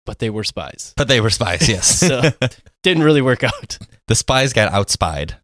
[0.07, 0.95] but they were spies.
[0.97, 1.99] But they were spies, yes.
[2.01, 2.23] So-
[2.83, 3.79] Didn't really work out.
[4.09, 5.35] the spies got outspied.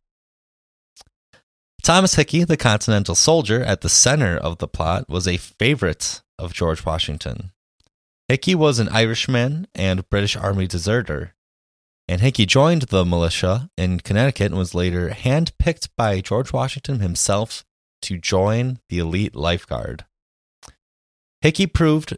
[1.83, 6.53] Thomas Hickey, the Continental soldier at the center of the plot, was a favorite of
[6.53, 7.53] George Washington.
[8.29, 11.35] Hickey was an Irishman and British Army deserter,
[12.09, 17.64] and Hickey joined the militia in Connecticut and was later handpicked by George Washington himself
[18.03, 20.05] to join the elite lifeguard.
[21.40, 22.16] Hickey proved,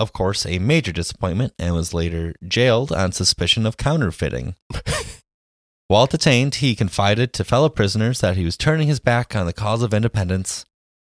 [0.00, 4.54] of course, a major disappointment and was later jailed on suspicion of counterfeiting.
[5.88, 9.52] While detained, he confided to fellow prisoners that he was turning his back on the
[9.52, 10.64] cause of independence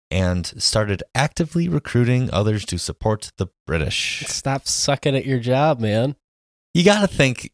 [0.10, 4.23] and started actively recruiting others to support the British.
[4.27, 6.15] Stop sucking at your job, man.
[6.73, 7.51] You got to think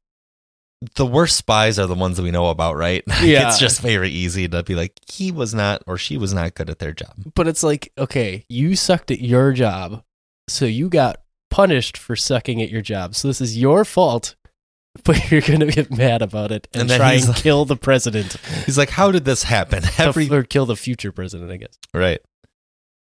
[0.96, 3.04] the worst spies are the ones that we know about, right?
[3.22, 3.48] Yeah.
[3.48, 6.70] it's just very easy to be like, he was not or she was not good
[6.70, 7.14] at their job.
[7.36, 10.04] But it's like, okay, you sucked at your job,
[10.48, 13.16] so you got punished for sucking at your job.
[13.16, 14.36] So this is your fault,
[15.04, 18.34] but you're gonna get mad about it and, And try and like- kill the president,
[18.66, 19.84] He's like, how did this happen?
[19.98, 21.78] Every or kill the future president, I guess.
[21.94, 22.20] Right.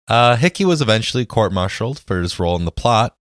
[0.07, 3.13] Uh, Hickey was eventually court martialed for his role in the plot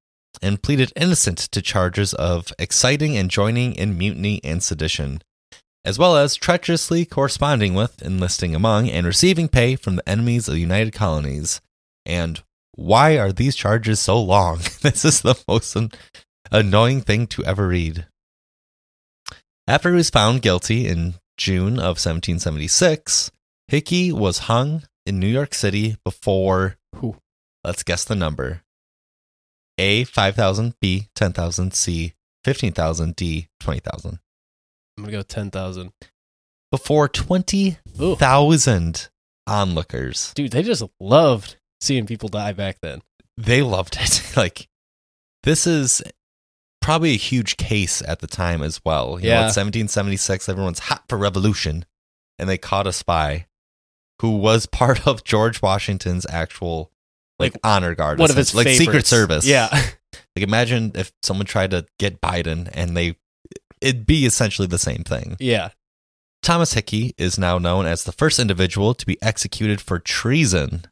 [0.42, 5.20] and pleaded innocent to charges of exciting and joining in mutiny and sedition,
[5.84, 10.54] as well as treacherously corresponding with, enlisting among, and receiving pay from the enemies of
[10.54, 11.60] the United Colonies.
[12.04, 12.42] And
[12.76, 14.58] why are these charges so long?
[14.82, 15.90] this is the most an-
[16.52, 18.06] annoying thing to ever read.
[19.66, 23.32] After he was found guilty in June of 1776,
[23.68, 26.76] Hickey was hung in New York City before,
[27.64, 28.62] let's guess the number
[29.76, 34.20] A, 5,000, B, 10,000, C, 15,000, D, 20,000.
[34.98, 35.92] I'm gonna go ten thousand.
[36.70, 39.08] Before 20,000
[39.46, 40.32] onlookers.
[40.34, 43.00] Dude, they just loved seeing people die back then.
[43.36, 44.32] They loved it.
[44.36, 44.68] like,
[45.42, 46.02] this is
[46.80, 49.18] probably a huge case at the time as well.
[49.20, 49.46] You know, Yeah.
[49.48, 51.84] it's 1776, everyone's hot for revolution,
[52.38, 53.46] and they caught a spy
[54.22, 56.90] who was part of George Washington's actual
[57.38, 59.06] like, Like, honor guard, One of his like Secret.
[59.06, 59.44] Service.
[59.44, 63.16] Yeah, Like imagine if someone tried to get Biden and they
[63.82, 65.36] it'd be essentially the same thing.
[65.38, 65.70] yeah.
[66.42, 70.84] Thomas Hickey is now known as the first individual to be executed for treason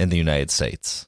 [0.00, 1.06] in the United States.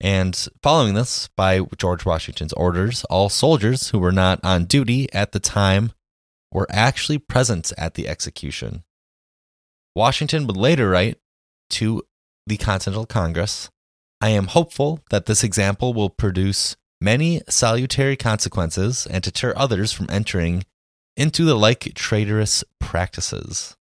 [0.00, 5.32] And following this, by George Washington's orders, all soldiers who were not on duty at
[5.32, 5.92] the time
[6.52, 8.84] were actually present at the execution.
[9.94, 11.18] Washington would later write
[11.70, 12.02] to
[12.46, 13.70] the Continental Congress
[14.20, 20.08] I am hopeful that this example will produce many salutary consequences and deter others from
[20.10, 20.64] entering
[21.16, 23.76] into the like traitorous practices.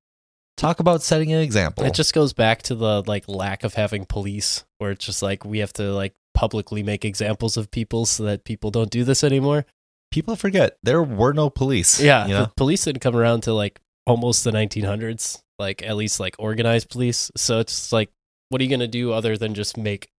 [0.58, 1.84] Talk about setting an example.
[1.84, 5.44] It just goes back to the like lack of having police, where it's just like
[5.44, 9.24] we have to like publicly make examples of people so that people don't do this
[9.24, 9.66] anymore.
[10.12, 12.00] People forget there were no police.
[12.00, 12.52] Yeah, you the know?
[12.56, 17.32] police didn't come around to like almost the 1900s, like at least like organized police.
[17.36, 18.10] So it's like,
[18.48, 20.10] what are you gonna do other than just make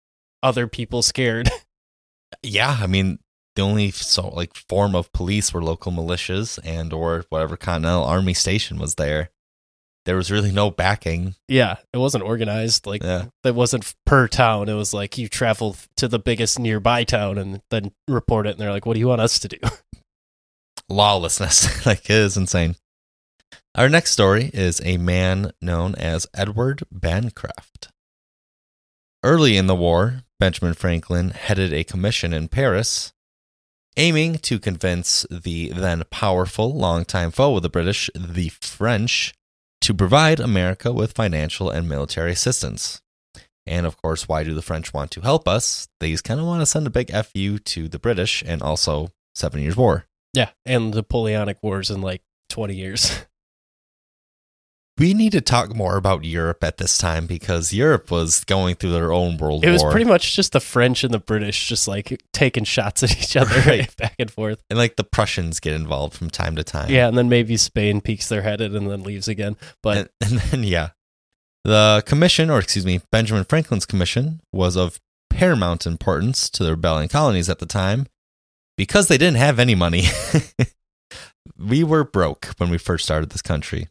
[0.42, 1.48] other people scared?
[2.42, 2.76] yeah.
[2.78, 3.20] I mean,
[3.54, 8.34] the only so like form of police were local militias and or whatever Continental Army
[8.34, 9.30] station was there.
[10.06, 11.34] There was really no backing.
[11.48, 12.86] Yeah, it wasn't organized.
[12.86, 13.26] Like Yeah.
[13.44, 14.68] it wasn't per town.
[14.68, 18.50] It was like you travel to the biggest nearby town and then report it.
[18.52, 19.58] And they're like, "What do you want us to do?"
[20.88, 21.84] Lawlessness.
[21.86, 22.76] like it is insane.
[23.74, 27.88] Our next story is a man known as Edward Bancroft.
[29.22, 33.12] Early in the war, Benjamin Franklin headed a commission in Paris
[33.98, 39.34] aiming to convince the then powerful longtime foe of the British, the French,
[39.86, 43.00] to provide America with financial and military assistance.
[43.68, 45.86] And of course, why do the French want to help us?
[46.00, 49.12] They just kind of want to send a big FU to the British and also
[49.36, 50.06] Seven Years' War.
[50.32, 53.24] yeah, and the Napoleonic Wars in like twenty years.
[54.98, 58.92] We need to talk more about Europe at this time because Europe was going through
[58.92, 59.68] their own world war.
[59.68, 59.90] It was war.
[59.90, 63.60] pretty much just the French and the British just like taking shots at each other
[63.66, 63.94] Right.
[63.96, 64.62] back and forth.
[64.70, 66.90] and like the Prussians get involved from time to time.
[66.90, 69.56] Yeah, and then maybe Spain peeks their head in and then leaves again.
[69.82, 70.90] But and, and then yeah,
[71.64, 77.10] the commission, or excuse me, Benjamin Franklin's commission, was of paramount importance to the rebellion
[77.10, 78.06] colonies at the time
[78.78, 80.04] because they didn't have any money.
[81.58, 83.88] we were broke when we first started this country,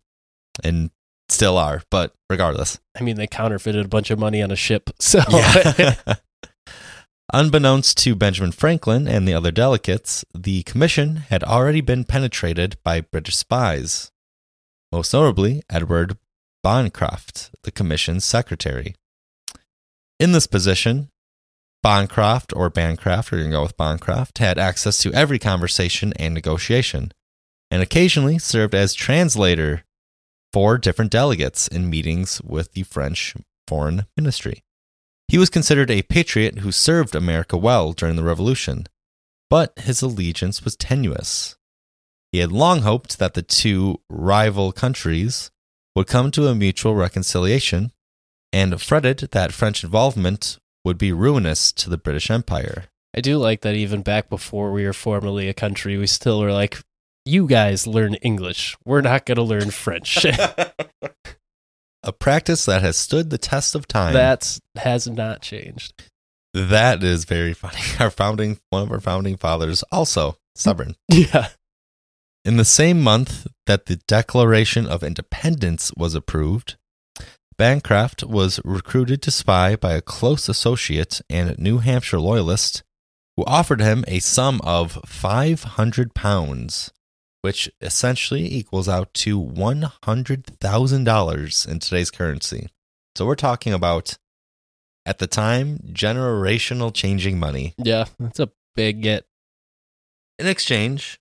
[0.63, 0.91] and
[1.30, 1.82] still are.
[1.89, 4.89] But regardless, I mean, they counterfeited a bunch of money on a ship.
[5.00, 6.15] So Yeah.
[7.34, 13.02] Unbeknownst to Benjamin Franklin and the other delegates, the commission had already been penetrated by
[13.02, 14.12] British spies,
[14.91, 16.18] most notably Edward
[16.63, 18.96] Bancroft, the commission's secretary.
[20.20, 21.10] In this position,
[21.86, 26.34] Bancroft or Bancroft, we're going to go with Bancroft, had access to every conversation and
[26.34, 27.12] negotiation,
[27.70, 29.84] and occasionally served as translator
[30.56, 33.36] for different delegates in meetings with the French
[33.68, 34.63] foreign ministry.
[35.28, 38.86] He was considered a patriot who served America well during the Revolution,
[39.50, 41.58] but his allegiance was tenuous.
[42.32, 45.52] He had long hoped that the two rival countries
[45.94, 47.91] would come to a mutual reconciliation
[48.54, 52.86] and fretted that French involvement would be ruinous to the British Empire.
[53.13, 56.54] I do like that even back before we were formally a country, we still were
[56.54, 56.82] like,
[57.26, 58.78] you guys learn English.
[58.86, 60.26] We're not going to learn French.
[62.04, 64.14] A practice that has stood the test of time.
[64.14, 66.04] that has not changed.
[66.54, 67.80] that is very funny.
[68.00, 70.96] Our founding one of our founding fathers also stubborn.
[71.10, 71.48] Yeah.
[72.44, 76.76] In the same month that the Declaration of Independence was approved,
[77.58, 82.84] Bancroft was recruited to spy by a close associate and New Hampshire loyalist
[83.36, 86.92] who offered him a sum of 500 pounds,
[87.46, 92.70] which essentially equals out to $100,000 in today's currency.
[93.16, 94.18] So we're talking about,
[95.06, 97.76] at the time, generational changing money.
[97.78, 98.06] Yeah.
[98.18, 99.28] That's a big get.
[100.40, 101.20] In exchange,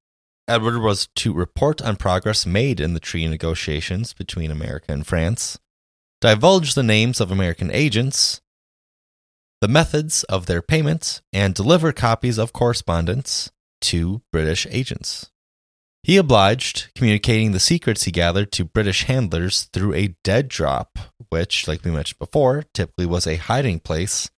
[0.48, 5.58] Edward was to report on progress made in the treaty negotiations between America and France,
[6.22, 8.40] divulge the names of American agents,
[9.60, 15.30] the methods of their payment, and deliver copies of correspondence to British agents.
[16.04, 20.98] He obliged, communicating the secrets he gathered to British handlers through a dead drop,
[21.30, 24.30] which, like we mentioned before, typically was a hiding place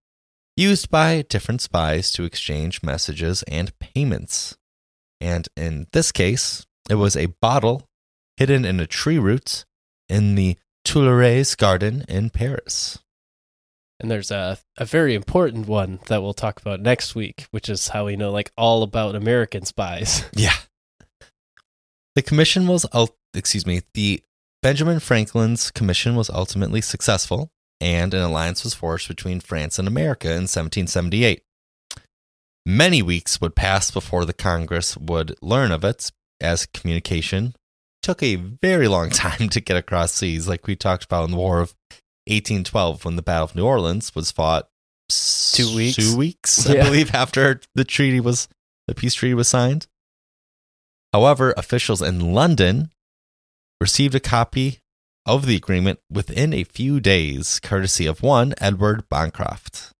[0.56, 4.56] used by different spies to exchange messages and payments.
[5.20, 7.88] And in this case, it was a bottle
[8.36, 9.64] hidden in a tree root
[10.08, 13.00] in the Tuileries garden in Paris.
[13.98, 17.88] And there's a, a very important one that we'll talk about next week, which is
[17.88, 20.24] how we know like all about American spies.
[20.32, 20.54] Yeah.
[22.16, 22.86] The commission was,
[23.34, 24.22] excuse me, the
[24.62, 27.50] Benjamin Franklin's commission was ultimately successful,
[27.80, 31.42] and an alliance was forged between France and America in 1778.
[32.64, 37.54] Many weeks would pass before the Congress would learn of it, as communication
[38.02, 41.36] took a very long time to get across seas, like we talked about in the
[41.36, 41.74] War of
[42.28, 44.68] 1812 when the Battle of New Orleans was fought
[45.08, 45.96] Two weeks.
[45.96, 46.84] Two weeks, I Yeah.
[46.84, 48.48] believe, after the treaty was
[48.88, 49.86] the peace treaty was signed.
[51.16, 52.90] However, officials in London
[53.80, 54.80] received a copy
[55.24, 59.92] of the agreement within a few days, courtesy of one Edward Bancroft.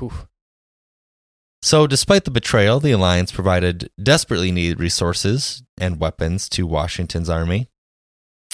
[0.00, 0.26] Whew.
[1.62, 7.68] So, despite the betrayal, the alliance provided desperately needed resources and weapons to Washington's army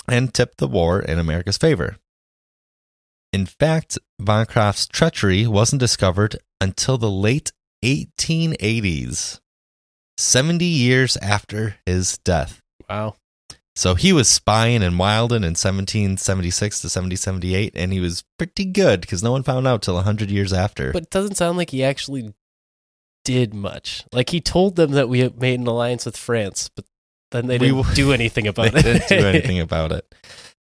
[0.07, 1.97] and tipped the war in America's favor.
[3.33, 9.41] In fact, Bancroft's treachery wasn't discovered until the late 1880s,
[10.23, 12.61] 70 years after his death.
[12.89, 13.17] Wow.
[13.75, 19.01] So he was spying in Wilden in 1776 to 1778, and he was pretty good
[19.01, 20.93] because no one found out till 100 years after.
[20.93, 22.35] But it doesn't sound like he actually
[23.25, 24.05] did much.
[24.13, 26.85] Like he told them that we had made an alliance with France, but
[27.31, 28.83] then they didn't w- do anything about it.
[28.83, 30.15] didn't do anything about it.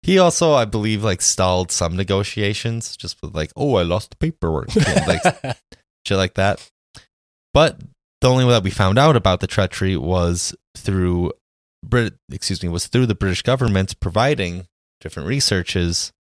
[0.02, 4.16] He also, I believe, like stalled some negotiations just with like, oh, I lost the
[4.16, 5.22] paperwork, and, like
[6.06, 6.70] shit like that.
[7.54, 7.80] But
[8.20, 11.32] the only way that we found out about the treachery was through
[11.84, 12.14] Brit.
[12.30, 14.66] Excuse me, was through the British government providing
[15.00, 16.12] different researches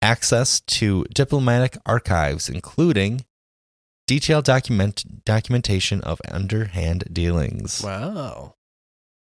[0.00, 3.24] access to diplomatic archives, including
[4.06, 7.82] detailed document documentation of underhand dealings.
[7.82, 8.54] wow.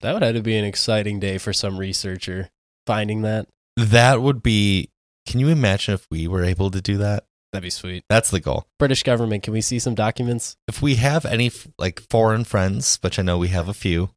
[0.00, 2.48] That would have to be an exciting day for some researcher
[2.86, 3.48] finding that.
[3.76, 4.90] That would be.
[5.26, 7.24] Can you imagine if we were able to do that?
[7.52, 8.04] That'd be sweet.
[8.08, 8.66] That's the goal.
[8.78, 10.56] British government, can we see some documents?
[10.68, 14.10] If we have any like foreign friends, which I know we have a few,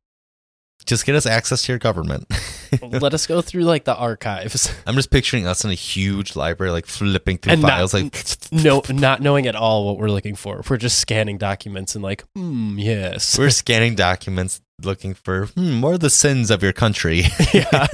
[0.85, 2.27] just get us access to your government.
[2.81, 4.71] Let us go through like the archives.
[4.85, 8.15] I'm just picturing us in a huge library, like flipping through And not- files, like
[8.51, 10.61] no, not knowing at all what we're looking for.
[10.69, 13.37] We're just scanning documents and like, hmm, yes.
[13.37, 17.23] we're scanning documents, looking for hmm, what are the sins of your country.
[17.53, 17.87] Yeah.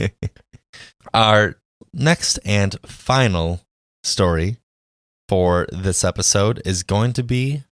[1.13, 1.55] Our
[1.93, 3.61] next and final
[4.03, 4.57] story
[5.29, 7.63] for this episode is going to be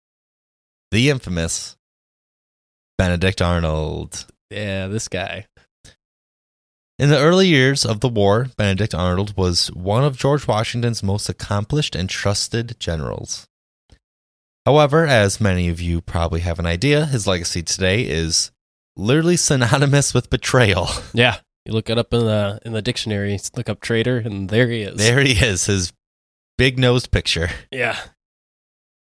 [0.90, 1.74] the infamous
[2.98, 4.26] Benedict Arnold.
[4.50, 5.46] yeah, this guy.
[6.98, 11.30] In the early years of the war, Benedict Arnold was one of George Washington's most
[11.30, 13.48] accomplished and trusted generals.
[14.66, 18.50] However, as many of you probably have an idea, his legacy today is
[18.96, 20.88] literally synonymous with betrayal.
[21.14, 21.38] Yeah.
[21.64, 24.82] You look it up in the in the dictionary, look up traitor, and there he
[24.82, 24.96] is.
[24.98, 25.92] There he is, his
[26.58, 27.50] big nosed picture.
[27.70, 27.96] Yeah.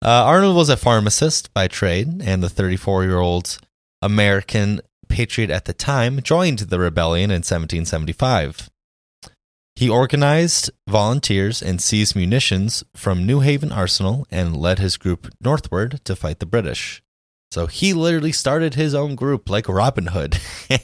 [0.04, 3.60] Uh, Arnold was a pharmacist by trade, and the 34 year old
[4.02, 8.70] American patriot at the time joined the rebellion in 1775.
[9.76, 16.02] He organized volunteers and seized munitions from New Haven Arsenal and led his group northward
[16.06, 17.02] to fight the British.
[17.52, 20.38] So he literally started his own group like Robin Hood.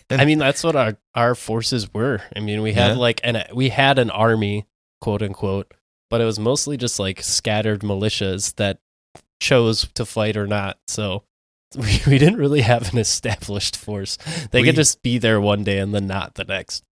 [0.09, 2.21] I mean, that's what our our forces were.
[2.35, 2.97] I mean, we had Yeah.
[2.97, 4.67] like an we had an army,
[5.01, 5.71] quote unquote,
[6.09, 8.79] but it was mostly just like scattered militias that
[9.39, 10.77] chose to fight or not.
[10.87, 11.23] So
[11.75, 14.17] we, we didn't really have an established force.
[14.51, 16.83] They We- could just be there one day and then not the next.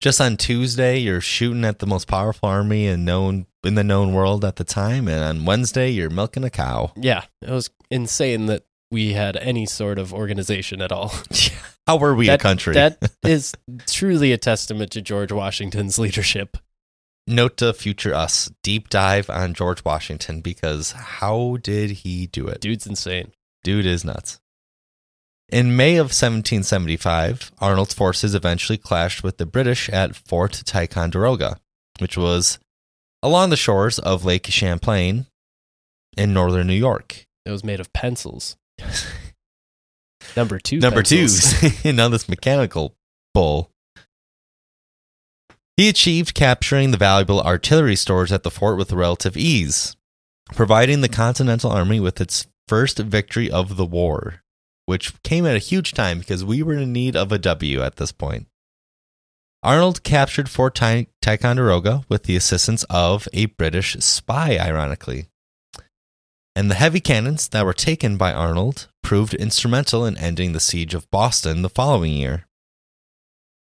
[0.00, 4.12] Just on Tuesday, you're shooting at the most powerful army in known in the known
[4.12, 6.90] world at the time, and on Wednesday, you're milking a cow.
[6.96, 11.14] Yeah, it was insane that we had any sort of organization at all.
[11.86, 12.74] How were we a country?
[12.74, 13.54] That is
[13.86, 16.56] truly a testament to George Washington's leadership.
[17.26, 22.60] Note to future us deep dive on George Washington because how did he do it?
[22.60, 23.32] Dude's insane.
[23.62, 24.40] Dude is nuts.
[25.48, 31.58] In May of 1775, Arnold's forces eventually clashed with the British at Fort Ticonderoga,
[31.98, 32.58] which was
[33.22, 35.26] along the shores of Lake Champlain
[36.16, 37.26] in northern New York.
[37.44, 38.56] It was made of pencils.
[40.36, 40.78] Number two.
[40.78, 41.82] Number pencils.
[41.82, 42.94] two, now this mechanical
[43.34, 43.71] bull.
[45.76, 49.96] He achieved capturing the valuable artillery stores at the fort with relative ease,
[50.52, 54.42] providing the Continental Army with its first victory of the war,
[54.86, 57.96] which came at a huge time because we were in need of a W at
[57.96, 58.46] this point.
[59.62, 65.26] Arnold captured Fort Ti- Ticonderoga with the assistance of a British spy, ironically.
[66.54, 70.94] And the heavy cannons that were taken by Arnold proved instrumental in ending the siege
[70.94, 72.46] of Boston the following year.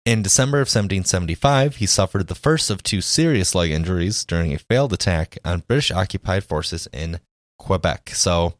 [0.05, 4.59] In December of 1775, he suffered the first of two serious leg injuries during a
[4.59, 7.21] failed attack on British occupied forces in
[7.59, 8.11] Quebec.
[8.15, 8.55] So,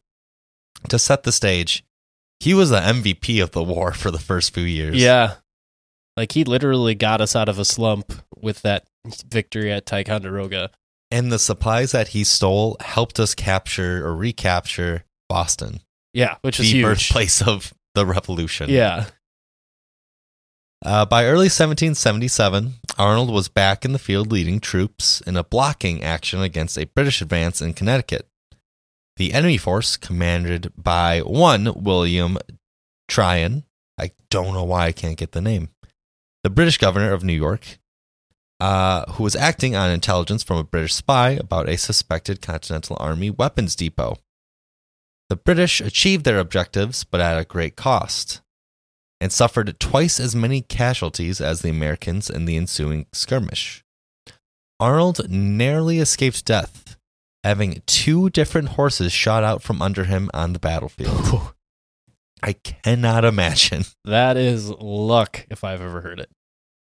[0.87, 1.83] to set the stage,
[2.39, 4.95] he was the MVP of the war for the first few years.
[4.95, 5.35] Yeah.
[6.15, 8.85] Like he literally got us out of a slump with that
[9.29, 10.69] victory at Ticonderoga.
[11.11, 15.81] And the supplies that he stole helped us capture or recapture Boston,
[16.13, 16.85] Yeah, which is the huge.
[16.85, 18.69] birthplace of the revolution.
[18.69, 19.07] Yeah.
[20.85, 26.03] Uh, by early 1777, Arnold was back in the field leading troops in a blocking
[26.03, 28.27] action against a British advance in Connecticut.
[29.15, 32.37] The enemy force, commanded by one William
[33.07, 33.63] Tryon,
[33.97, 35.69] I don't know why I can't get the name,
[36.43, 37.79] the British governor of New York,
[38.59, 43.29] uh, who was acting on intelligence from a British spy about a suspected Continental Army
[43.29, 44.17] weapons depot.
[45.29, 48.41] The British achieved their objectives, but at a great cost
[49.23, 53.81] and suffered twice as many casualties as the Americans in the ensuing skirmish.
[54.81, 56.97] Arnold narrowly escaped death,
[57.41, 61.53] having two different horses shot out from under him on the battlefield.
[62.43, 63.85] I cannot imagine.
[64.03, 66.29] that is luck if I've ever heard it.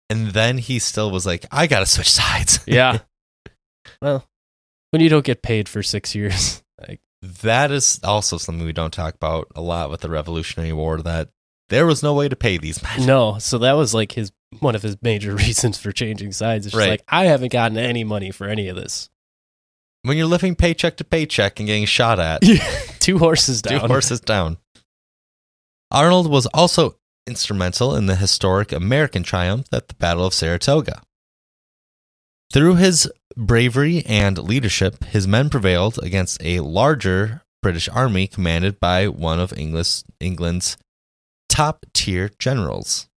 [0.08, 2.60] And then he still was like, I gotta switch sides.
[2.66, 3.00] Yeah.
[4.00, 4.24] well,
[4.90, 7.00] when you don't get paid for six years, like
[7.42, 11.28] That is also something we don't talk about a lot with the Revolutionary War that
[11.72, 13.06] there was no way to pay these men.
[13.06, 16.66] No, so that was like his one of his major reasons for changing sides.
[16.66, 16.90] It's just Right.
[16.90, 19.08] like I haven't gotten any money for any of this.
[20.02, 22.42] When you're living paycheck to paycheck and getting shot at,
[23.00, 23.80] Two horses down.
[23.80, 24.56] two horses down.
[25.90, 26.96] Arnold was also
[27.26, 31.02] instrumental in the historic American triumph at the Battle of Saratoga.
[32.52, 39.06] Through his bravery and leadership, his men prevailed against a larger British army commanded by
[39.08, 40.76] one of English, England's
[41.52, 43.08] top tier generals.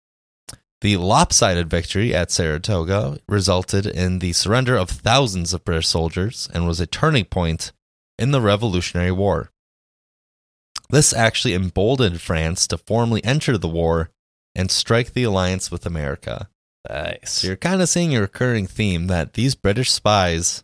[0.81, 6.67] The lopsided victory at Saratoga resulted in the surrender of thousands of British soldiers and
[6.67, 7.71] was a turning point
[8.19, 9.51] in the Revolutionary War.
[10.89, 14.09] This actually emboldened France to formally enter the war
[14.53, 16.49] and strike the alliance with America.
[16.89, 17.31] Nice.
[17.31, 20.61] So you're kind of seeing a recurring theme that these British spies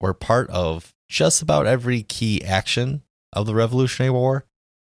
[0.00, 4.46] were part of just about every key action of the Revolutionary War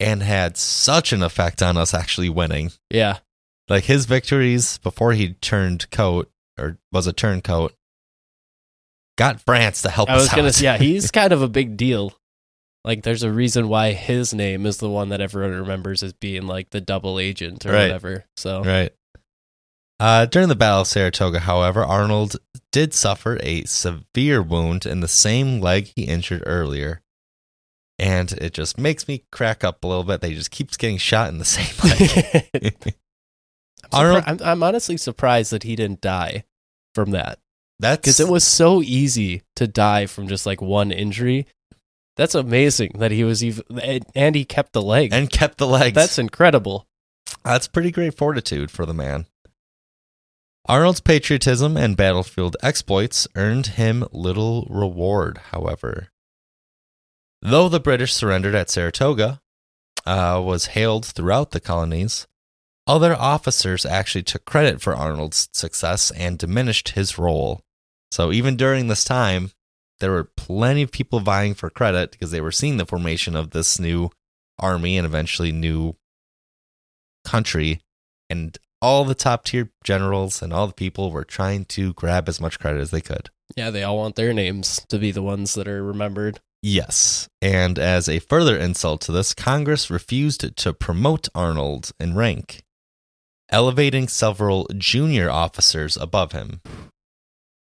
[0.05, 2.71] and had such an effect on us actually winning.
[2.91, 3.19] Yeah.
[3.69, 7.75] Like his victories before he turned coat or was a turncoat
[9.17, 10.53] got France to help I was out.
[10.55, 12.13] say, yeah, he's kind of a big deal.
[12.85, 16.47] Like there's a reason why his name is the one that everyone remembers as being
[16.47, 17.83] like the double agent or Right.
[17.85, 18.25] whatever.
[18.37, 18.93] So Right.
[20.01, 22.37] Uh, during the Battle of Saratoga, however, Arnold
[22.73, 27.01] did suffer a severe wound in the same leg he injured earlier.
[27.99, 30.21] And it just makes me crack up a little bit.
[30.21, 32.75] They just keeps getting shot in the same leg.
[33.93, 36.45] I'm, surpri- I'm, I'm honestly surprised that he didn't die
[36.95, 37.39] from that
[37.79, 41.47] That's because it was so easy to die from just like one injury.
[42.17, 45.11] That's amazing that he was even and- and he kept the leg.
[45.13, 45.95] and kept the legs.
[45.95, 46.87] That's incredible.
[47.45, 49.27] That's pretty great fortitude for the man.
[50.67, 56.09] Arnold's patriotism and battlefield exploits earned him little reward, however.
[57.47, 59.43] Though the British surrendered at Saratoga
[60.07, 62.27] uh, was hailed throughout the colonies,
[62.87, 67.61] other officers actually took credit for Arnold's success and diminished his role.
[68.11, 69.51] So even during this time,
[70.01, 73.51] there were plenty of people vying for credit because they were seeing the formation of
[73.51, 74.09] this new
[74.59, 75.97] army and eventually new
[77.27, 77.83] country
[78.31, 82.41] and all the top tier generals and all the people were trying to grab as
[82.41, 83.29] much credit as they could.
[83.55, 86.41] Yeah, they all want their names to be the ones that are remembered.
[86.67, 87.29] Yes.
[87.43, 92.63] And as a further insult to this, Congress refused to promote Arnold in rank,
[93.51, 96.63] elevating several junior officers above him.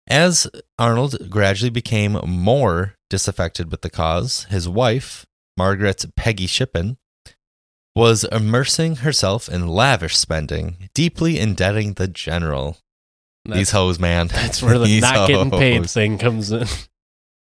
[0.08, 0.48] As
[0.80, 5.24] Arnold gradually became more disaffected with the cause, his wife,
[5.56, 6.96] Margaret Peggy Shippen,
[7.94, 12.78] was immersing herself in lavish spending, deeply indebting the general.
[13.44, 14.26] These That's, hoes, man.
[14.26, 16.66] that's where the These not getting paid thing comes in.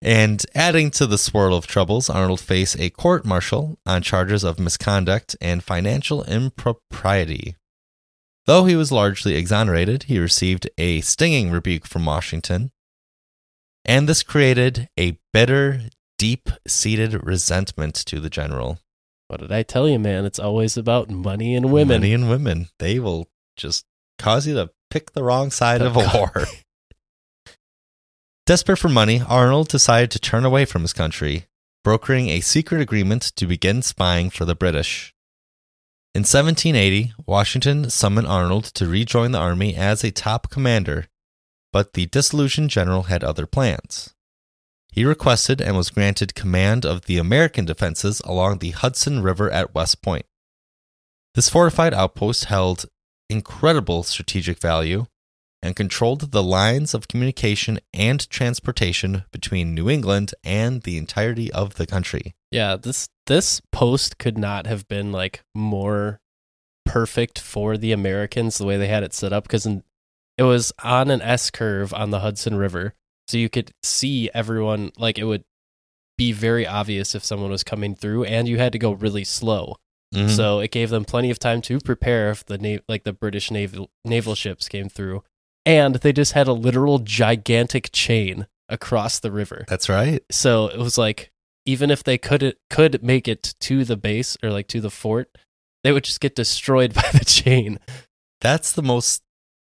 [0.01, 4.59] And adding to the swirl of troubles, Arnold faced a court martial on charges of
[4.59, 7.55] misconduct and financial impropriety.
[8.45, 12.71] Though he was largely exonerated, he received a stinging rebuke from Washington.
[13.83, 15.81] And this created a bitter,
[16.17, 18.79] deep seated resentment to the general.
[19.27, 20.25] What did I tell you, man?
[20.25, 22.01] It's always about money and women.
[22.01, 22.69] Money and women.
[22.79, 23.85] They will just
[24.17, 26.45] cause you to pick the wrong side of a war.
[28.49, 31.45] Desperate for money, Arnold decided to turn away from his country,
[31.83, 35.13] brokering a secret agreement to begin spying for the British.
[36.15, 41.05] In 1780, Washington summoned Arnold to rejoin the army as a top commander,
[41.71, 44.15] but the disillusioned general had other plans.
[44.91, 49.75] He requested and was granted command of the American defenses along the Hudson River at
[49.75, 50.25] West Point.
[51.35, 52.87] This fortified outpost held
[53.29, 55.05] incredible strategic value
[55.61, 61.75] and controlled the lines of communication and transportation between New England and the entirety of
[61.75, 62.33] the country.
[62.51, 66.19] Yeah, this this post could not have been like more
[66.85, 71.11] perfect for the Americans the way they had it set up because it was on
[71.11, 72.93] an S curve on the Hudson River,
[73.27, 74.91] so you could see everyone.
[74.97, 75.43] Like it would
[76.17, 79.75] be very obvious if someone was coming through, and you had to go really slow.
[80.15, 80.29] Mhm.
[80.35, 83.51] So it gave them plenty of time to prepare if the na- like the British
[83.51, 85.23] naval naval ships came through,
[85.69, 89.65] and they just had a literal gigantic chain across the river.
[89.67, 90.23] That's right.
[90.31, 91.31] So it was like
[91.65, 95.29] even if they could could make it to the base or like to the fort,
[95.83, 97.79] they would just get destroyed by the chain.
[98.41, 99.21] That's the most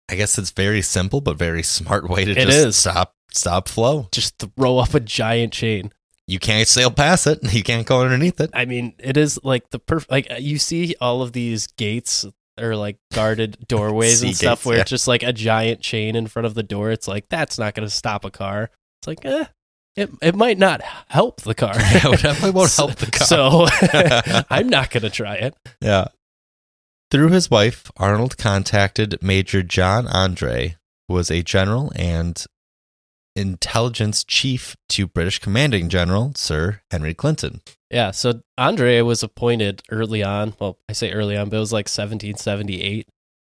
[0.09, 2.75] I guess it's very simple but very smart way to It just is.
[2.77, 4.07] stop stop flow.
[4.11, 5.91] Just throw up a giant chain.
[6.27, 7.39] You can't sail past it.
[7.53, 8.51] You can't go underneath it.
[8.53, 10.11] I mean, it is like the perfect.
[10.11, 12.25] Like you see all of these gates
[12.59, 14.81] or like guarded doorways and stuff gates, where yeah.
[14.81, 16.91] it's just like a giant chain in front of the door.
[16.91, 18.69] It's like that's not going to stop a car.
[19.01, 19.45] It's like, eh,
[19.95, 21.73] it, it might not help the car.
[21.79, 23.27] Yeah, it definitely won't help the car.
[23.27, 23.67] So
[24.49, 25.55] I'm not going to try it.
[25.81, 26.07] Yeah.
[27.11, 30.75] Through his wife, Arnold contacted Major John Andre,
[31.07, 32.43] who was a general and
[33.35, 37.61] intelligence chief to British commanding general Sir Henry Clinton.
[37.89, 40.53] Yeah, so Andre was appointed early on.
[40.59, 43.07] Well, I say early on, but it was like 1778.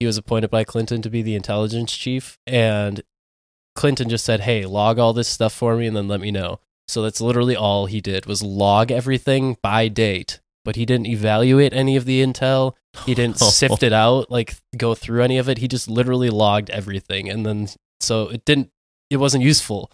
[0.00, 3.02] He was appointed by Clinton to be the intelligence chief, and
[3.74, 6.60] Clinton just said, "Hey, log all this stuff for me, and then let me know."
[6.88, 11.72] So that's literally all he did was log everything by date, but he didn't evaluate
[11.72, 12.74] any of the intel.
[13.04, 15.58] He didn't sift it out, like go through any of it.
[15.58, 17.68] He just literally logged everything, and then
[18.00, 18.70] so it didn't.
[19.10, 19.90] It wasn't useful.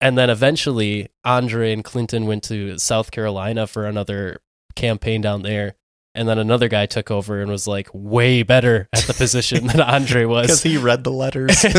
[0.00, 4.40] And then eventually, Andre and Clinton went to South Carolina for another
[4.76, 5.74] campaign down there.
[6.16, 9.80] And then another guy took over and was like way better at the position than
[9.80, 10.46] Andre was.
[10.46, 11.64] Because he read the letters.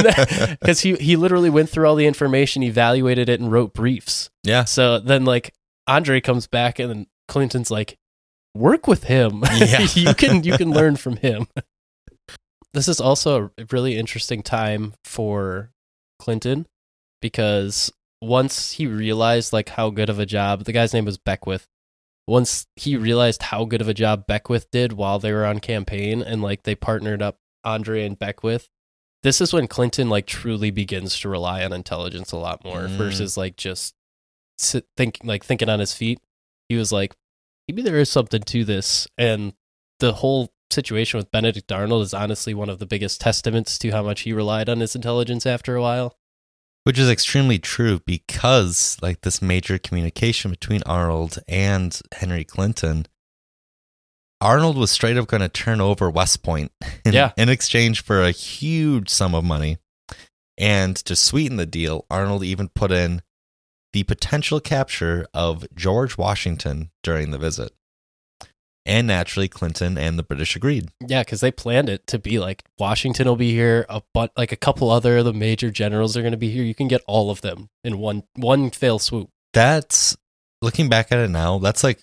[0.59, 4.29] Because he, he literally went through all the information, evaluated it, and wrote briefs.
[4.43, 4.65] yeah.
[4.65, 5.53] So then, like,
[5.87, 7.97] Andre comes back and then Clinton's like,
[8.55, 9.43] work with him.
[9.55, 9.85] Yeah.
[9.93, 11.47] you can you can learn from him.
[12.73, 15.71] This is also a really interesting time for
[16.19, 16.67] Clinton
[17.21, 17.91] because
[18.21, 21.67] once he realized like how good of a job the guy's name was Beckwith.
[22.27, 26.21] Once he realized how good of a job Beckwith did while they were on campaign
[26.23, 28.67] and like they partnered up Andre and Beckwith,
[29.21, 32.97] this is when Clinton like truly begins to rely on intelligence a lot more Mm.
[32.97, 33.93] versus like just
[34.57, 36.19] sit, think like thinking on his feet.
[36.69, 37.15] He was like,
[37.67, 39.53] maybe there is something to this, and
[39.99, 44.03] the whole situation with Benedict Arnold is honestly one of the biggest testaments to how
[44.03, 46.17] much he relied on his intelligence after a while.
[46.83, 53.07] Which is extremely true because, like, this major communication between Arnold and Henry Clinton,
[54.39, 56.71] Arnold was straight up going to turn over West Point
[57.03, 57.31] in, Yeah.
[57.37, 59.77] in exchange for a huge sum of money.
[60.57, 63.21] And to sweeten the deal, Arnold even put in
[63.93, 67.71] the potential capture of George Washington during the visit.
[68.87, 70.89] And naturally, Clinton and the British agreed.
[71.05, 74.51] Yeah, because they planned it to be like Washington will be here, a but like
[74.51, 76.63] a couple other of the major generals are going to be here.
[76.63, 79.29] You can get all of them in one one fail swoop.
[79.53, 80.15] That's
[80.61, 81.99] looking back at it now, that's like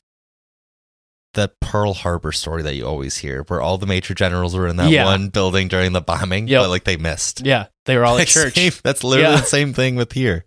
[1.34, 4.76] that Pearl Harbor story that you always hear, where all the major generals were in
[4.76, 5.04] that Yeah.
[5.04, 6.62] one building during the bombing, Yep.
[6.62, 7.42] but like they missed.
[7.46, 8.54] Yeah, they were all at church.
[8.54, 9.40] same- that's literally Yeah.
[9.40, 10.44] the same thing with here.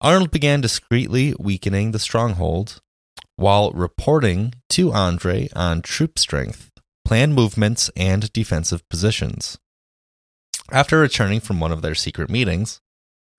[0.00, 2.80] Arnold began discreetly weakening the stronghold
[3.40, 6.70] while reporting to Andre on troop strength,
[7.06, 9.58] planned movements, and defensive positions.
[10.70, 12.82] After returning from one of their secret meetings,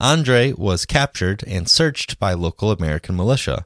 [0.00, 3.64] Andre was captured and searched by local American militia,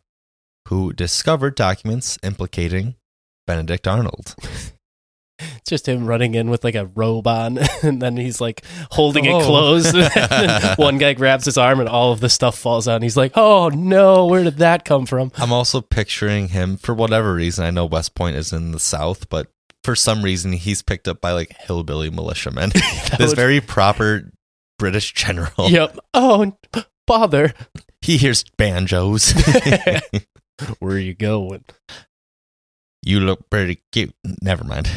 [0.69, 2.97] who discovered documents implicating
[3.47, 4.35] Benedict Arnold.
[5.39, 9.27] It's just him running in with like a robe on, and then he's like holding
[9.29, 9.39] Oh.
[9.39, 9.97] it closed.
[10.79, 12.95] One guy grabs his arm, and all of the stuff falls out.
[12.97, 16.95] And he's like, "Oh no, where did that come from?" I'm also picturing him for
[16.95, 17.65] whatever reason.
[17.65, 19.49] I know West Point is in the South, but
[19.85, 22.71] for some reason he's picked up by like hillbilly militiamen.
[23.19, 24.33] This would- very proper
[24.79, 25.69] British general.
[25.71, 25.99] Yep.
[26.15, 26.57] Oh,
[27.07, 27.53] bother.
[28.03, 29.33] He hears banjos.
[30.79, 31.65] Where are you going?
[33.07, 34.15] You look pretty cute.
[34.43, 34.91] Never mind.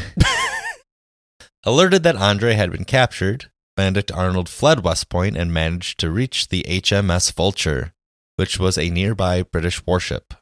[1.64, 6.48] Alerted that Andre had been captured, Benedict Arnold fled West Point and managed to reach
[6.48, 7.92] the HMS Vulture,
[8.36, 10.34] which was a nearby British warship.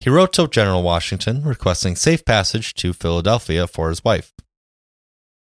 [0.00, 4.32] He wrote to General Washington requesting safe passage to Philadelphia for his wife.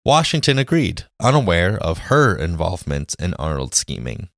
[0.05, 4.30] Washington agreed, unaware of her involvement in Arnold's scheming.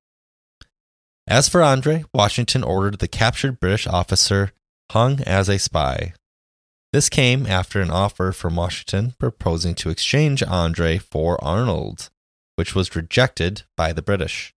[1.28, 4.52] As for Andre, Washington ordered the captured British officer
[4.92, 6.14] hung as a spy.
[6.92, 12.10] This came after an offer from Washington proposing to exchange Andre for Arnold,
[12.56, 14.56] which was rejected by the British.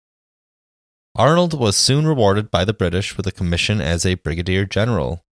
[1.13, 5.25] Arnold was soon rewarded by the British with a commission as a brigadier general.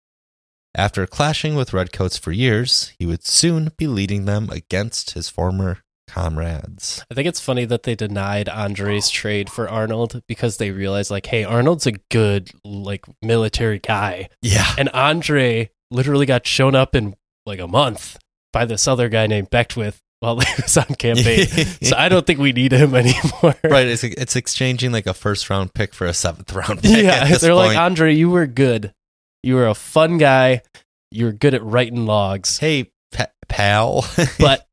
[0.73, 5.79] After clashing with Redcoats for years, he would soon be leading them against his former
[6.07, 7.05] comrades.
[7.11, 11.27] I think it's funny that they denied Andre's trade for Arnold because they realized, like,
[11.27, 14.29] hey, Arnold's a good, like, military guy.
[14.41, 14.73] Yeah.
[14.79, 17.15] And Andre literally got shown up in
[17.45, 18.17] like a month
[18.53, 21.45] by this other guy named Beckwith while he was on campaign.
[21.47, 23.55] so I don't think we need him anymore.
[23.63, 27.03] right, it's, it's exchanging like a first round pick for a seventh round pick.
[27.03, 27.11] Yeah.
[27.23, 27.77] at this They're like.
[27.77, 28.93] Andre, you were good.
[29.43, 30.61] You were a fun guy.
[31.11, 32.57] You were good at writing logs.
[32.57, 34.05] hey, pa- pal.
[34.39, 34.67] But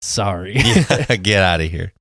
[0.00, 0.54] sorry.
[0.56, 1.92] yeah, get out of here.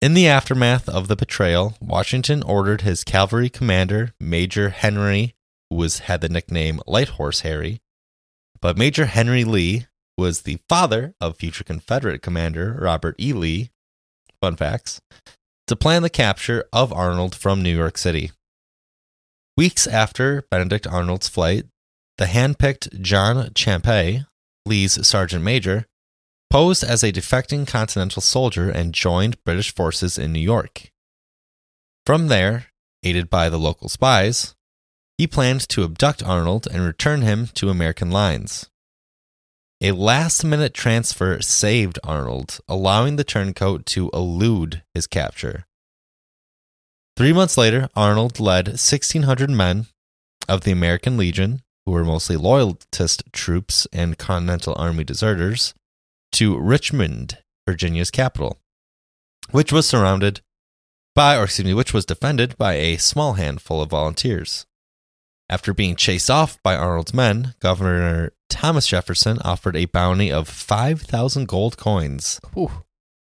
[0.00, 5.34] In the aftermath of the betrayal, Washington ordered his cavalry commander, Major Henry,
[5.70, 7.80] who was had the nickname Light Horse Harry,
[8.60, 13.32] but Major Henry Lee was the father of future Confederate commander Robert E.
[13.32, 13.70] Lee.
[14.40, 15.00] Fun facts.
[15.68, 18.32] to plan the capture of Arnold from New York City.
[19.56, 21.66] Weeks after Benedict Arnold's flight,
[22.16, 24.24] the handpicked John Champe,
[24.64, 25.86] Lee's sergeant major,
[26.50, 30.90] posed as a defecting Continental soldier and joined British forces in New York.
[32.06, 32.68] From there,
[33.02, 34.54] aided by the local spies,
[35.18, 38.70] he planned to abduct Arnold and return him to American lines.
[39.80, 45.66] A last minute transfer saved Arnold, allowing the turncoat to elude his capture.
[47.16, 49.86] Three months later, Arnold led 1,600 men
[50.48, 55.74] of the American Legion, who were mostly loyalist troops and Continental Army deserters,
[56.32, 58.58] to Richmond, Virginia's capital,
[59.50, 60.42] which was surrounded
[61.14, 64.66] by, or excuse me, which was defended by a small handful of volunteers.
[65.50, 71.48] After being chased off by Arnold's men, Governor Thomas Jefferson offered a bounty of 5,000
[71.48, 72.70] gold coins Whew,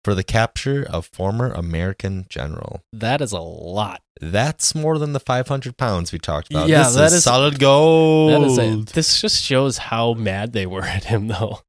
[0.05, 2.83] for the capture of former American general.
[2.93, 4.01] that is a lot.
[4.21, 6.69] That's more than the 500 pounds we talked about.
[6.69, 8.31] Yeah, this that is, is- solid gold.
[8.33, 11.61] That is a, this just shows how mad they were at him, though.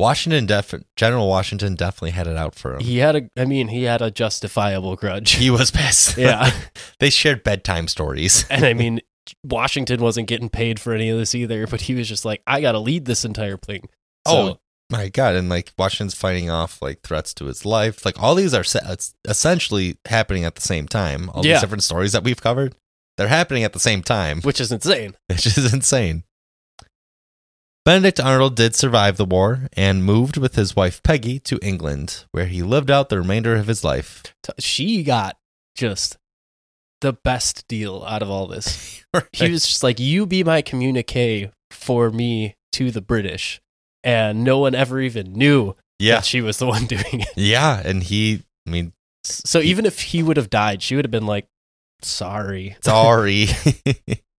[0.00, 2.80] Washington, def- General Washington definitely had it out for him.
[2.80, 5.32] He had a, I mean, he had a justifiable grudge.
[5.32, 6.16] He was pissed.
[6.18, 6.50] Yeah.
[6.98, 8.44] they shared bedtime stories.
[8.50, 9.00] and I mean,
[9.44, 12.60] Washington wasn't getting paid for any of this either, but he was just like, I
[12.60, 13.88] got to lead this entire thing.
[14.26, 14.58] Oh,
[14.90, 15.34] my God.
[15.36, 18.04] And like Washington's fighting off like threats to his life.
[18.04, 21.30] Like all these are se- it's essentially happening at the same time.
[21.30, 21.54] All Yeah.
[21.54, 22.74] these different stories that we've covered,
[23.16, 25.14] they're happening at the same time, which is insane.
[25.28, 26.24] which is insane.
[27.90, 32.46] Benedict Arnold did survive the war and moved with his wife Peggy to England, where
[32.46, 34.22] he lived out the remainder of his life.
[34.60, 35.38] She got
[35.74, 36.16] just
[37.00, 39.04] the best deal out of all this.
[39.32, 43.60] He was just like, You be my communique for me to the British.
[44.04, 46.18] And no one ever even knew yeah.
[46.18, 47.32] that she was the one doing it.
[47.34, 47.82] Yeah.
[47.84, 48.92] And he, I mean,
[49.24, 51.48] So even if he would have died, she would have been like,
[52.02, 52.76] Sorry.
[52.84, 53.48] Sorry.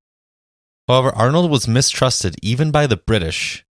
[0.88, 3.66] However, Arnold was mistrusted even by the British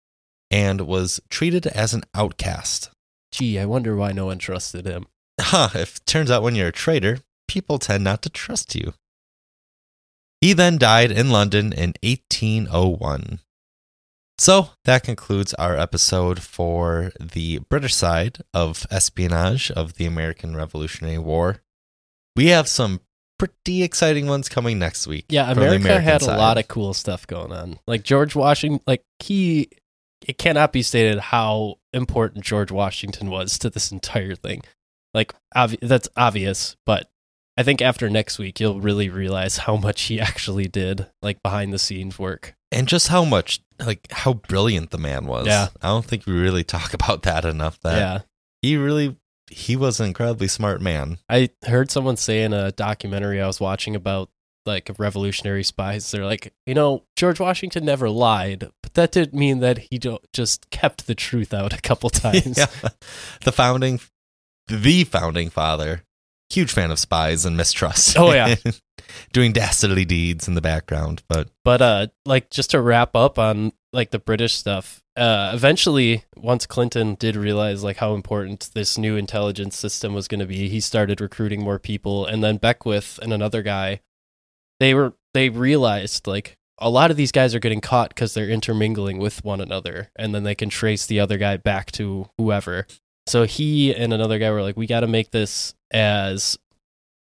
[0.51, 2.89] and was treated as an outcast.
[3.32, 5.08] Gee, I wonder why no one trusted him.
[5.39, 8.93] Huh, if it turns out when you're a traitor, people tend not to trust you.
[10.41, 13.39] He then died in London in 1801.
[14.39, 21.18] So that concludes our episode for the British side of espionage of the American Revolutionary
[21.18, 21.64] War.
[22.36, 23.01] We have some
[23.38, 25.25] pretty exciting ones coming next week.
[25.29, 27.79] Yeah, America had a lot of cool stuff going on.
[27.88, 29.69] Like George Washington, like he,
[30.25, 34.61] it cannot be stated how important George Washington was to this entire thing.
[35.13, 37.09] Like obvi- that's obvious, but
[37.57, 41.73] I think after next week you'll really realize how much he actually did, like behind
[41.73, 42.55] the scenes work.
[42.71, 45.47] and just how much like how brilliant the man was.
[45.47, 45.67] Yeah.
[45.81, 47.79] I don't think we really talk about that enough.
[47.81, 48.19] That yeah,
[48.61, 49.17] he really
[49.50, 51.20] he was an incredibly smart man.
[51.30, 54.30] I heard someone say in a documentary I was watching about
[54.66, 56.12] like revolutionary spies.
[56.12, 60.00] They're like, you know, George Washington never lied, but that didn't mean that he
[60.34, 62.58] just kept the truth out a couple times.
[62.58, 62.89] yeah.
[63.43, 64.02] The founding
[64.68, 66.04] the founding father.
[66.50, 68.18] Huge fan of spies and mistrust.
[68.18, 68.56] Oh, yeah.
[69.34, 71.24] Doing dastardly deeds in the background.
[71.28, 76.24] But But uh like just to wrap up on like the British stuff, uh eventually
[76.36, 80.70] once Clinton did realize like how important this new intelligence system was going to be,
[80.70, 84.02] he started recruiting more people and then Beckwith and another guy
[84.80, 88.50] they were they realized like a lot of these guys are getting caught cuz they're
[88.50, 92.86] intermingling with one another and then they can trace the other guy back to whoever.
[93.26, 96.57] So he and another guy were like we got to make this as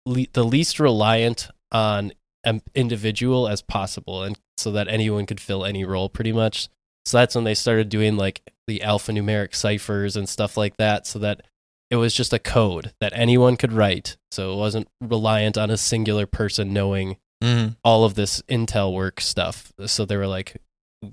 [0.06, 2.12] le- the least reliant on
[2.44, 6.68] an individual as possible and so that anyone could fill any role pretty much.
[7.04, 11.18] So that's when they started doing like the alphanumeric ciphers and stuff like that so
[11.20, 11.42] that
[11.90, 14.16] it was just a code that anyone could write.
[14.30, 17.72] So it wasn't reliant on a singular person knowing mm-hmm.
[17.82, 19.72] all of this intel work stuff.
[19.86, 20.56] So they were like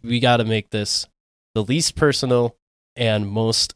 [0.03, 1.07] we got to make this
[1.55, 2.55] the least personal
[2.95, 3.73] and most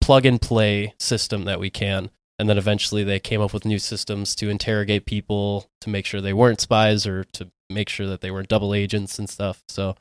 [0.00, 2.10] plug and play system that we can
[2.44, 6.20] and then eventually they came up with new systems to interrogate people to make sure
[6.20, 9.96] they weren't spies or to make sure that they weren't double agents and stuff so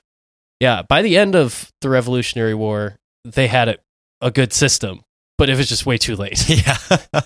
[0.60, 3.78] yeah by the end of the revolutionary war they had a,
[4.20, 5.06] a good system
[5.38, 7.22] but it was just way too late yeah.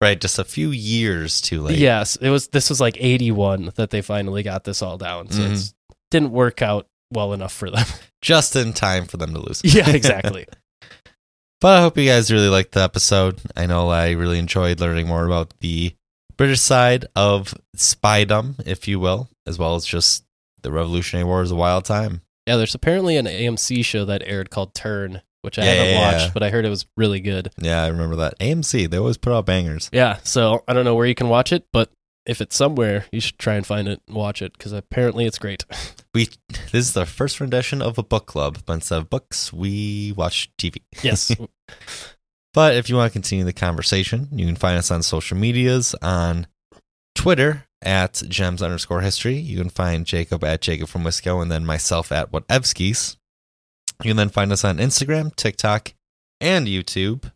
[0.00, 1.78] right, just a few years too late.
[1.78, 5.40] yes it was this was like 81 that they finally got this all down so
[5.40, 5.52] mm-hmm.
[5.52, 5.72] it
[6.10, 7.86] didn't work out well enough for them
[8.22, 9.62] Just in time for them to lose.
[9.64, 10.46] yeah exactly
[11.60, 13.40] But I hope you guys really liked the episode.
[13.56, 15.94] I know I really enjoyed learning more about the
[16.36, 20.24] British side of spydom, if you will, as well as just
[20.62, 22.20] the Revolutionary War is a wild time.
[22.46, 26.00] yeah there's apparently an amc show that aired called turn which I Yeah, haven't yeah,
[26.12, 26.30] watched, yeah.
[26.34, 27.52] but I heard it was really good.
[27.60, 28.36] Yeah, I remember that.
[28.40, 29.88] AMC, they always put out bangers.
[29.92, 31.88] Yeah, so I don't know where you can watch it, but
[32.26, 35.38] if it's somewhere, you should try and find it and watch it because apparently it's
[35.38, 35.64] great.
[36.14, 40.14] We this is the first rendition of a book club, but instead of books, we
[40.16, 40.78] watch TV.
[41.02, 41.30] yes,
[42.54, 45.94] But if you want to continue the conversation, you can find us on social medias
[46.00, 46.46] on
[47.14, 49.36] Twitter at gems underscore history.
[49.36, 53.18] You can find Jacob at Jacob from Wisco and then myself at whatevskis.
[54.02, 55.92] You can then find us on Instagram, TikTok,
[56.40, 57.30] and YouTube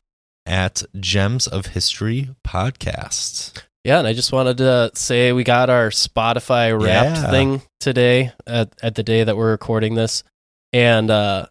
[0.46, 3.62] at Gems of History Podcasts.
[3.84, 7.30] Yeah, and I just wanted to say we got our Spotify Wrapped Yeah.
[7.30, 10.22] thing today at at the day that we're recording this,
[10.72, 11.46] and uh,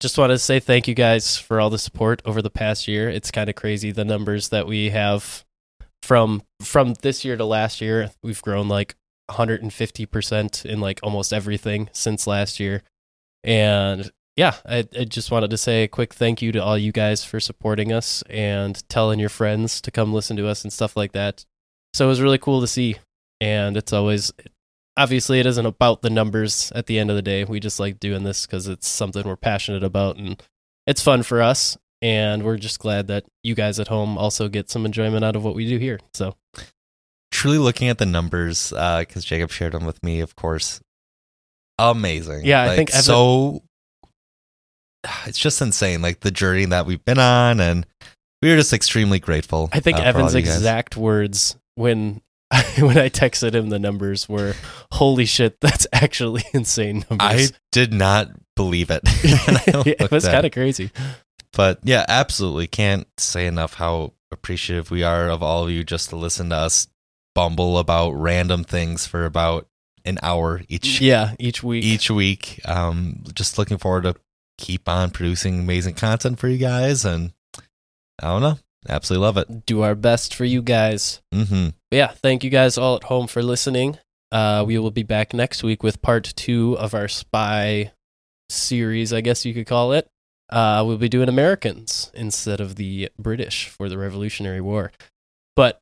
[0.00, 3.08] just wanted to say thank you guys for all the support over the past year.
[3.10, 5.44] It's kind of crazy the numbers that we have
[6.02, 8.12] from from this year to last year.
[8.22, 8.94] We've grown like
[9.30, 12.82] 150% in like almost everything since last year.
[13.44, 16.92] And yeah, I, I just wanted to say a quick thank you to all you
[16.92, 20.96] guys for supporting us and telling your friends to come listen to us and stuff
[20.96, 21.44] like that.
[21.92, 22.98] So it was really cool to see.
[23.40, 24.32] And it's always,
[24.96, 27.42] obviously, it isn't about the numbers at the end of the day.
[27.42, 30.40] We just like doing this because it's something we're passionate about and
[30.86, 31.76] it's fun for us.
[32.00, 35.42] And we're just glad that you guys at home also get some enjoyment out of
[35.42, 35.98] what we do here.
[36.14, 36.36] So
[37.32, 40.80] Truly looking at the numbers, uh, because Jacob shared them with me, of course.
[41.76, 42.46] Amazing.
[42.46, 43.62] Yeah, I think Evan- so.
[45.26, 47.86] It's just insane, like the journey that we've been on, and
[48.42, 49.68] we are just extremely grateful.
[49.72, 52.20] I think uh, Evan's exact words when
[52.78, 54.54] when I texted him the numbers were,
[54.92, 59.02] "Holy shit, that's actually insane numbers." I did not believe it.
[59.24, 60.90] Yeah, it was kind of crazy.
[61.52, 66.10] But yeah, absolutely can't say enough how appreciative we are of all of you just
[66.10, 66.88] to listen to us
[67.34, 69.66] bumble about random things for about
[70.04, 71.84] an hour each Yeah, each week.
[71.84, 72.60] each week.
[72.64, 74.14] Um, just looking forward to
[74.58, 77.32] keep on producing amazing content for you guys, and
[78.20, 79.64] I don't know, absolutely love it.
[79.66, 81.20] do our best for you guys.
[81.32, 83.96] hmm yeah, thank you guys all at home for listening.
[84.30, 87.92] Uh, we will be back next week with part two of our spy
[88.50, 90.06] series, I guess you could call it.
[90.50, 94.92] Uh, we'll be doing Americans instead of the British for the Revolutionary War.
[95.56, 95.80] But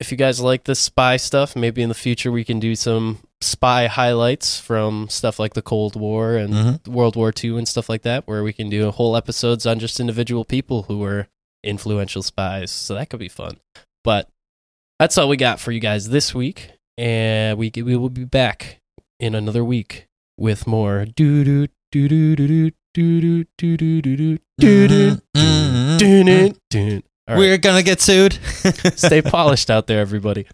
[0.00, 3.18] if you guys like this spy stuff, maybe in the future we can do some
[3.44, 6.88] spy highlights from stuff like the Cold War and Mhm.
[6.88, 10.00] World War II and stuff like that, where we can do whole episodes on just
[10.00, 11.28] individual people who were
[11.62, 12.70] influential spies.
[12.70, 13.58] So that could be fun.
[14.02, 14.28] But
[14.98, 18.78] that's all we got for you guys this week, and we we will be back
[19.20, 20.06] in another week
[20.38, 24.38] with more doo doo doo doo doo doo doo doo doo doo
[25.98, 27.02] doo doo.
[27.26, 28.34] All right, We're gonna get sued.
[28.96, 30.46] stay polished out there, everybody.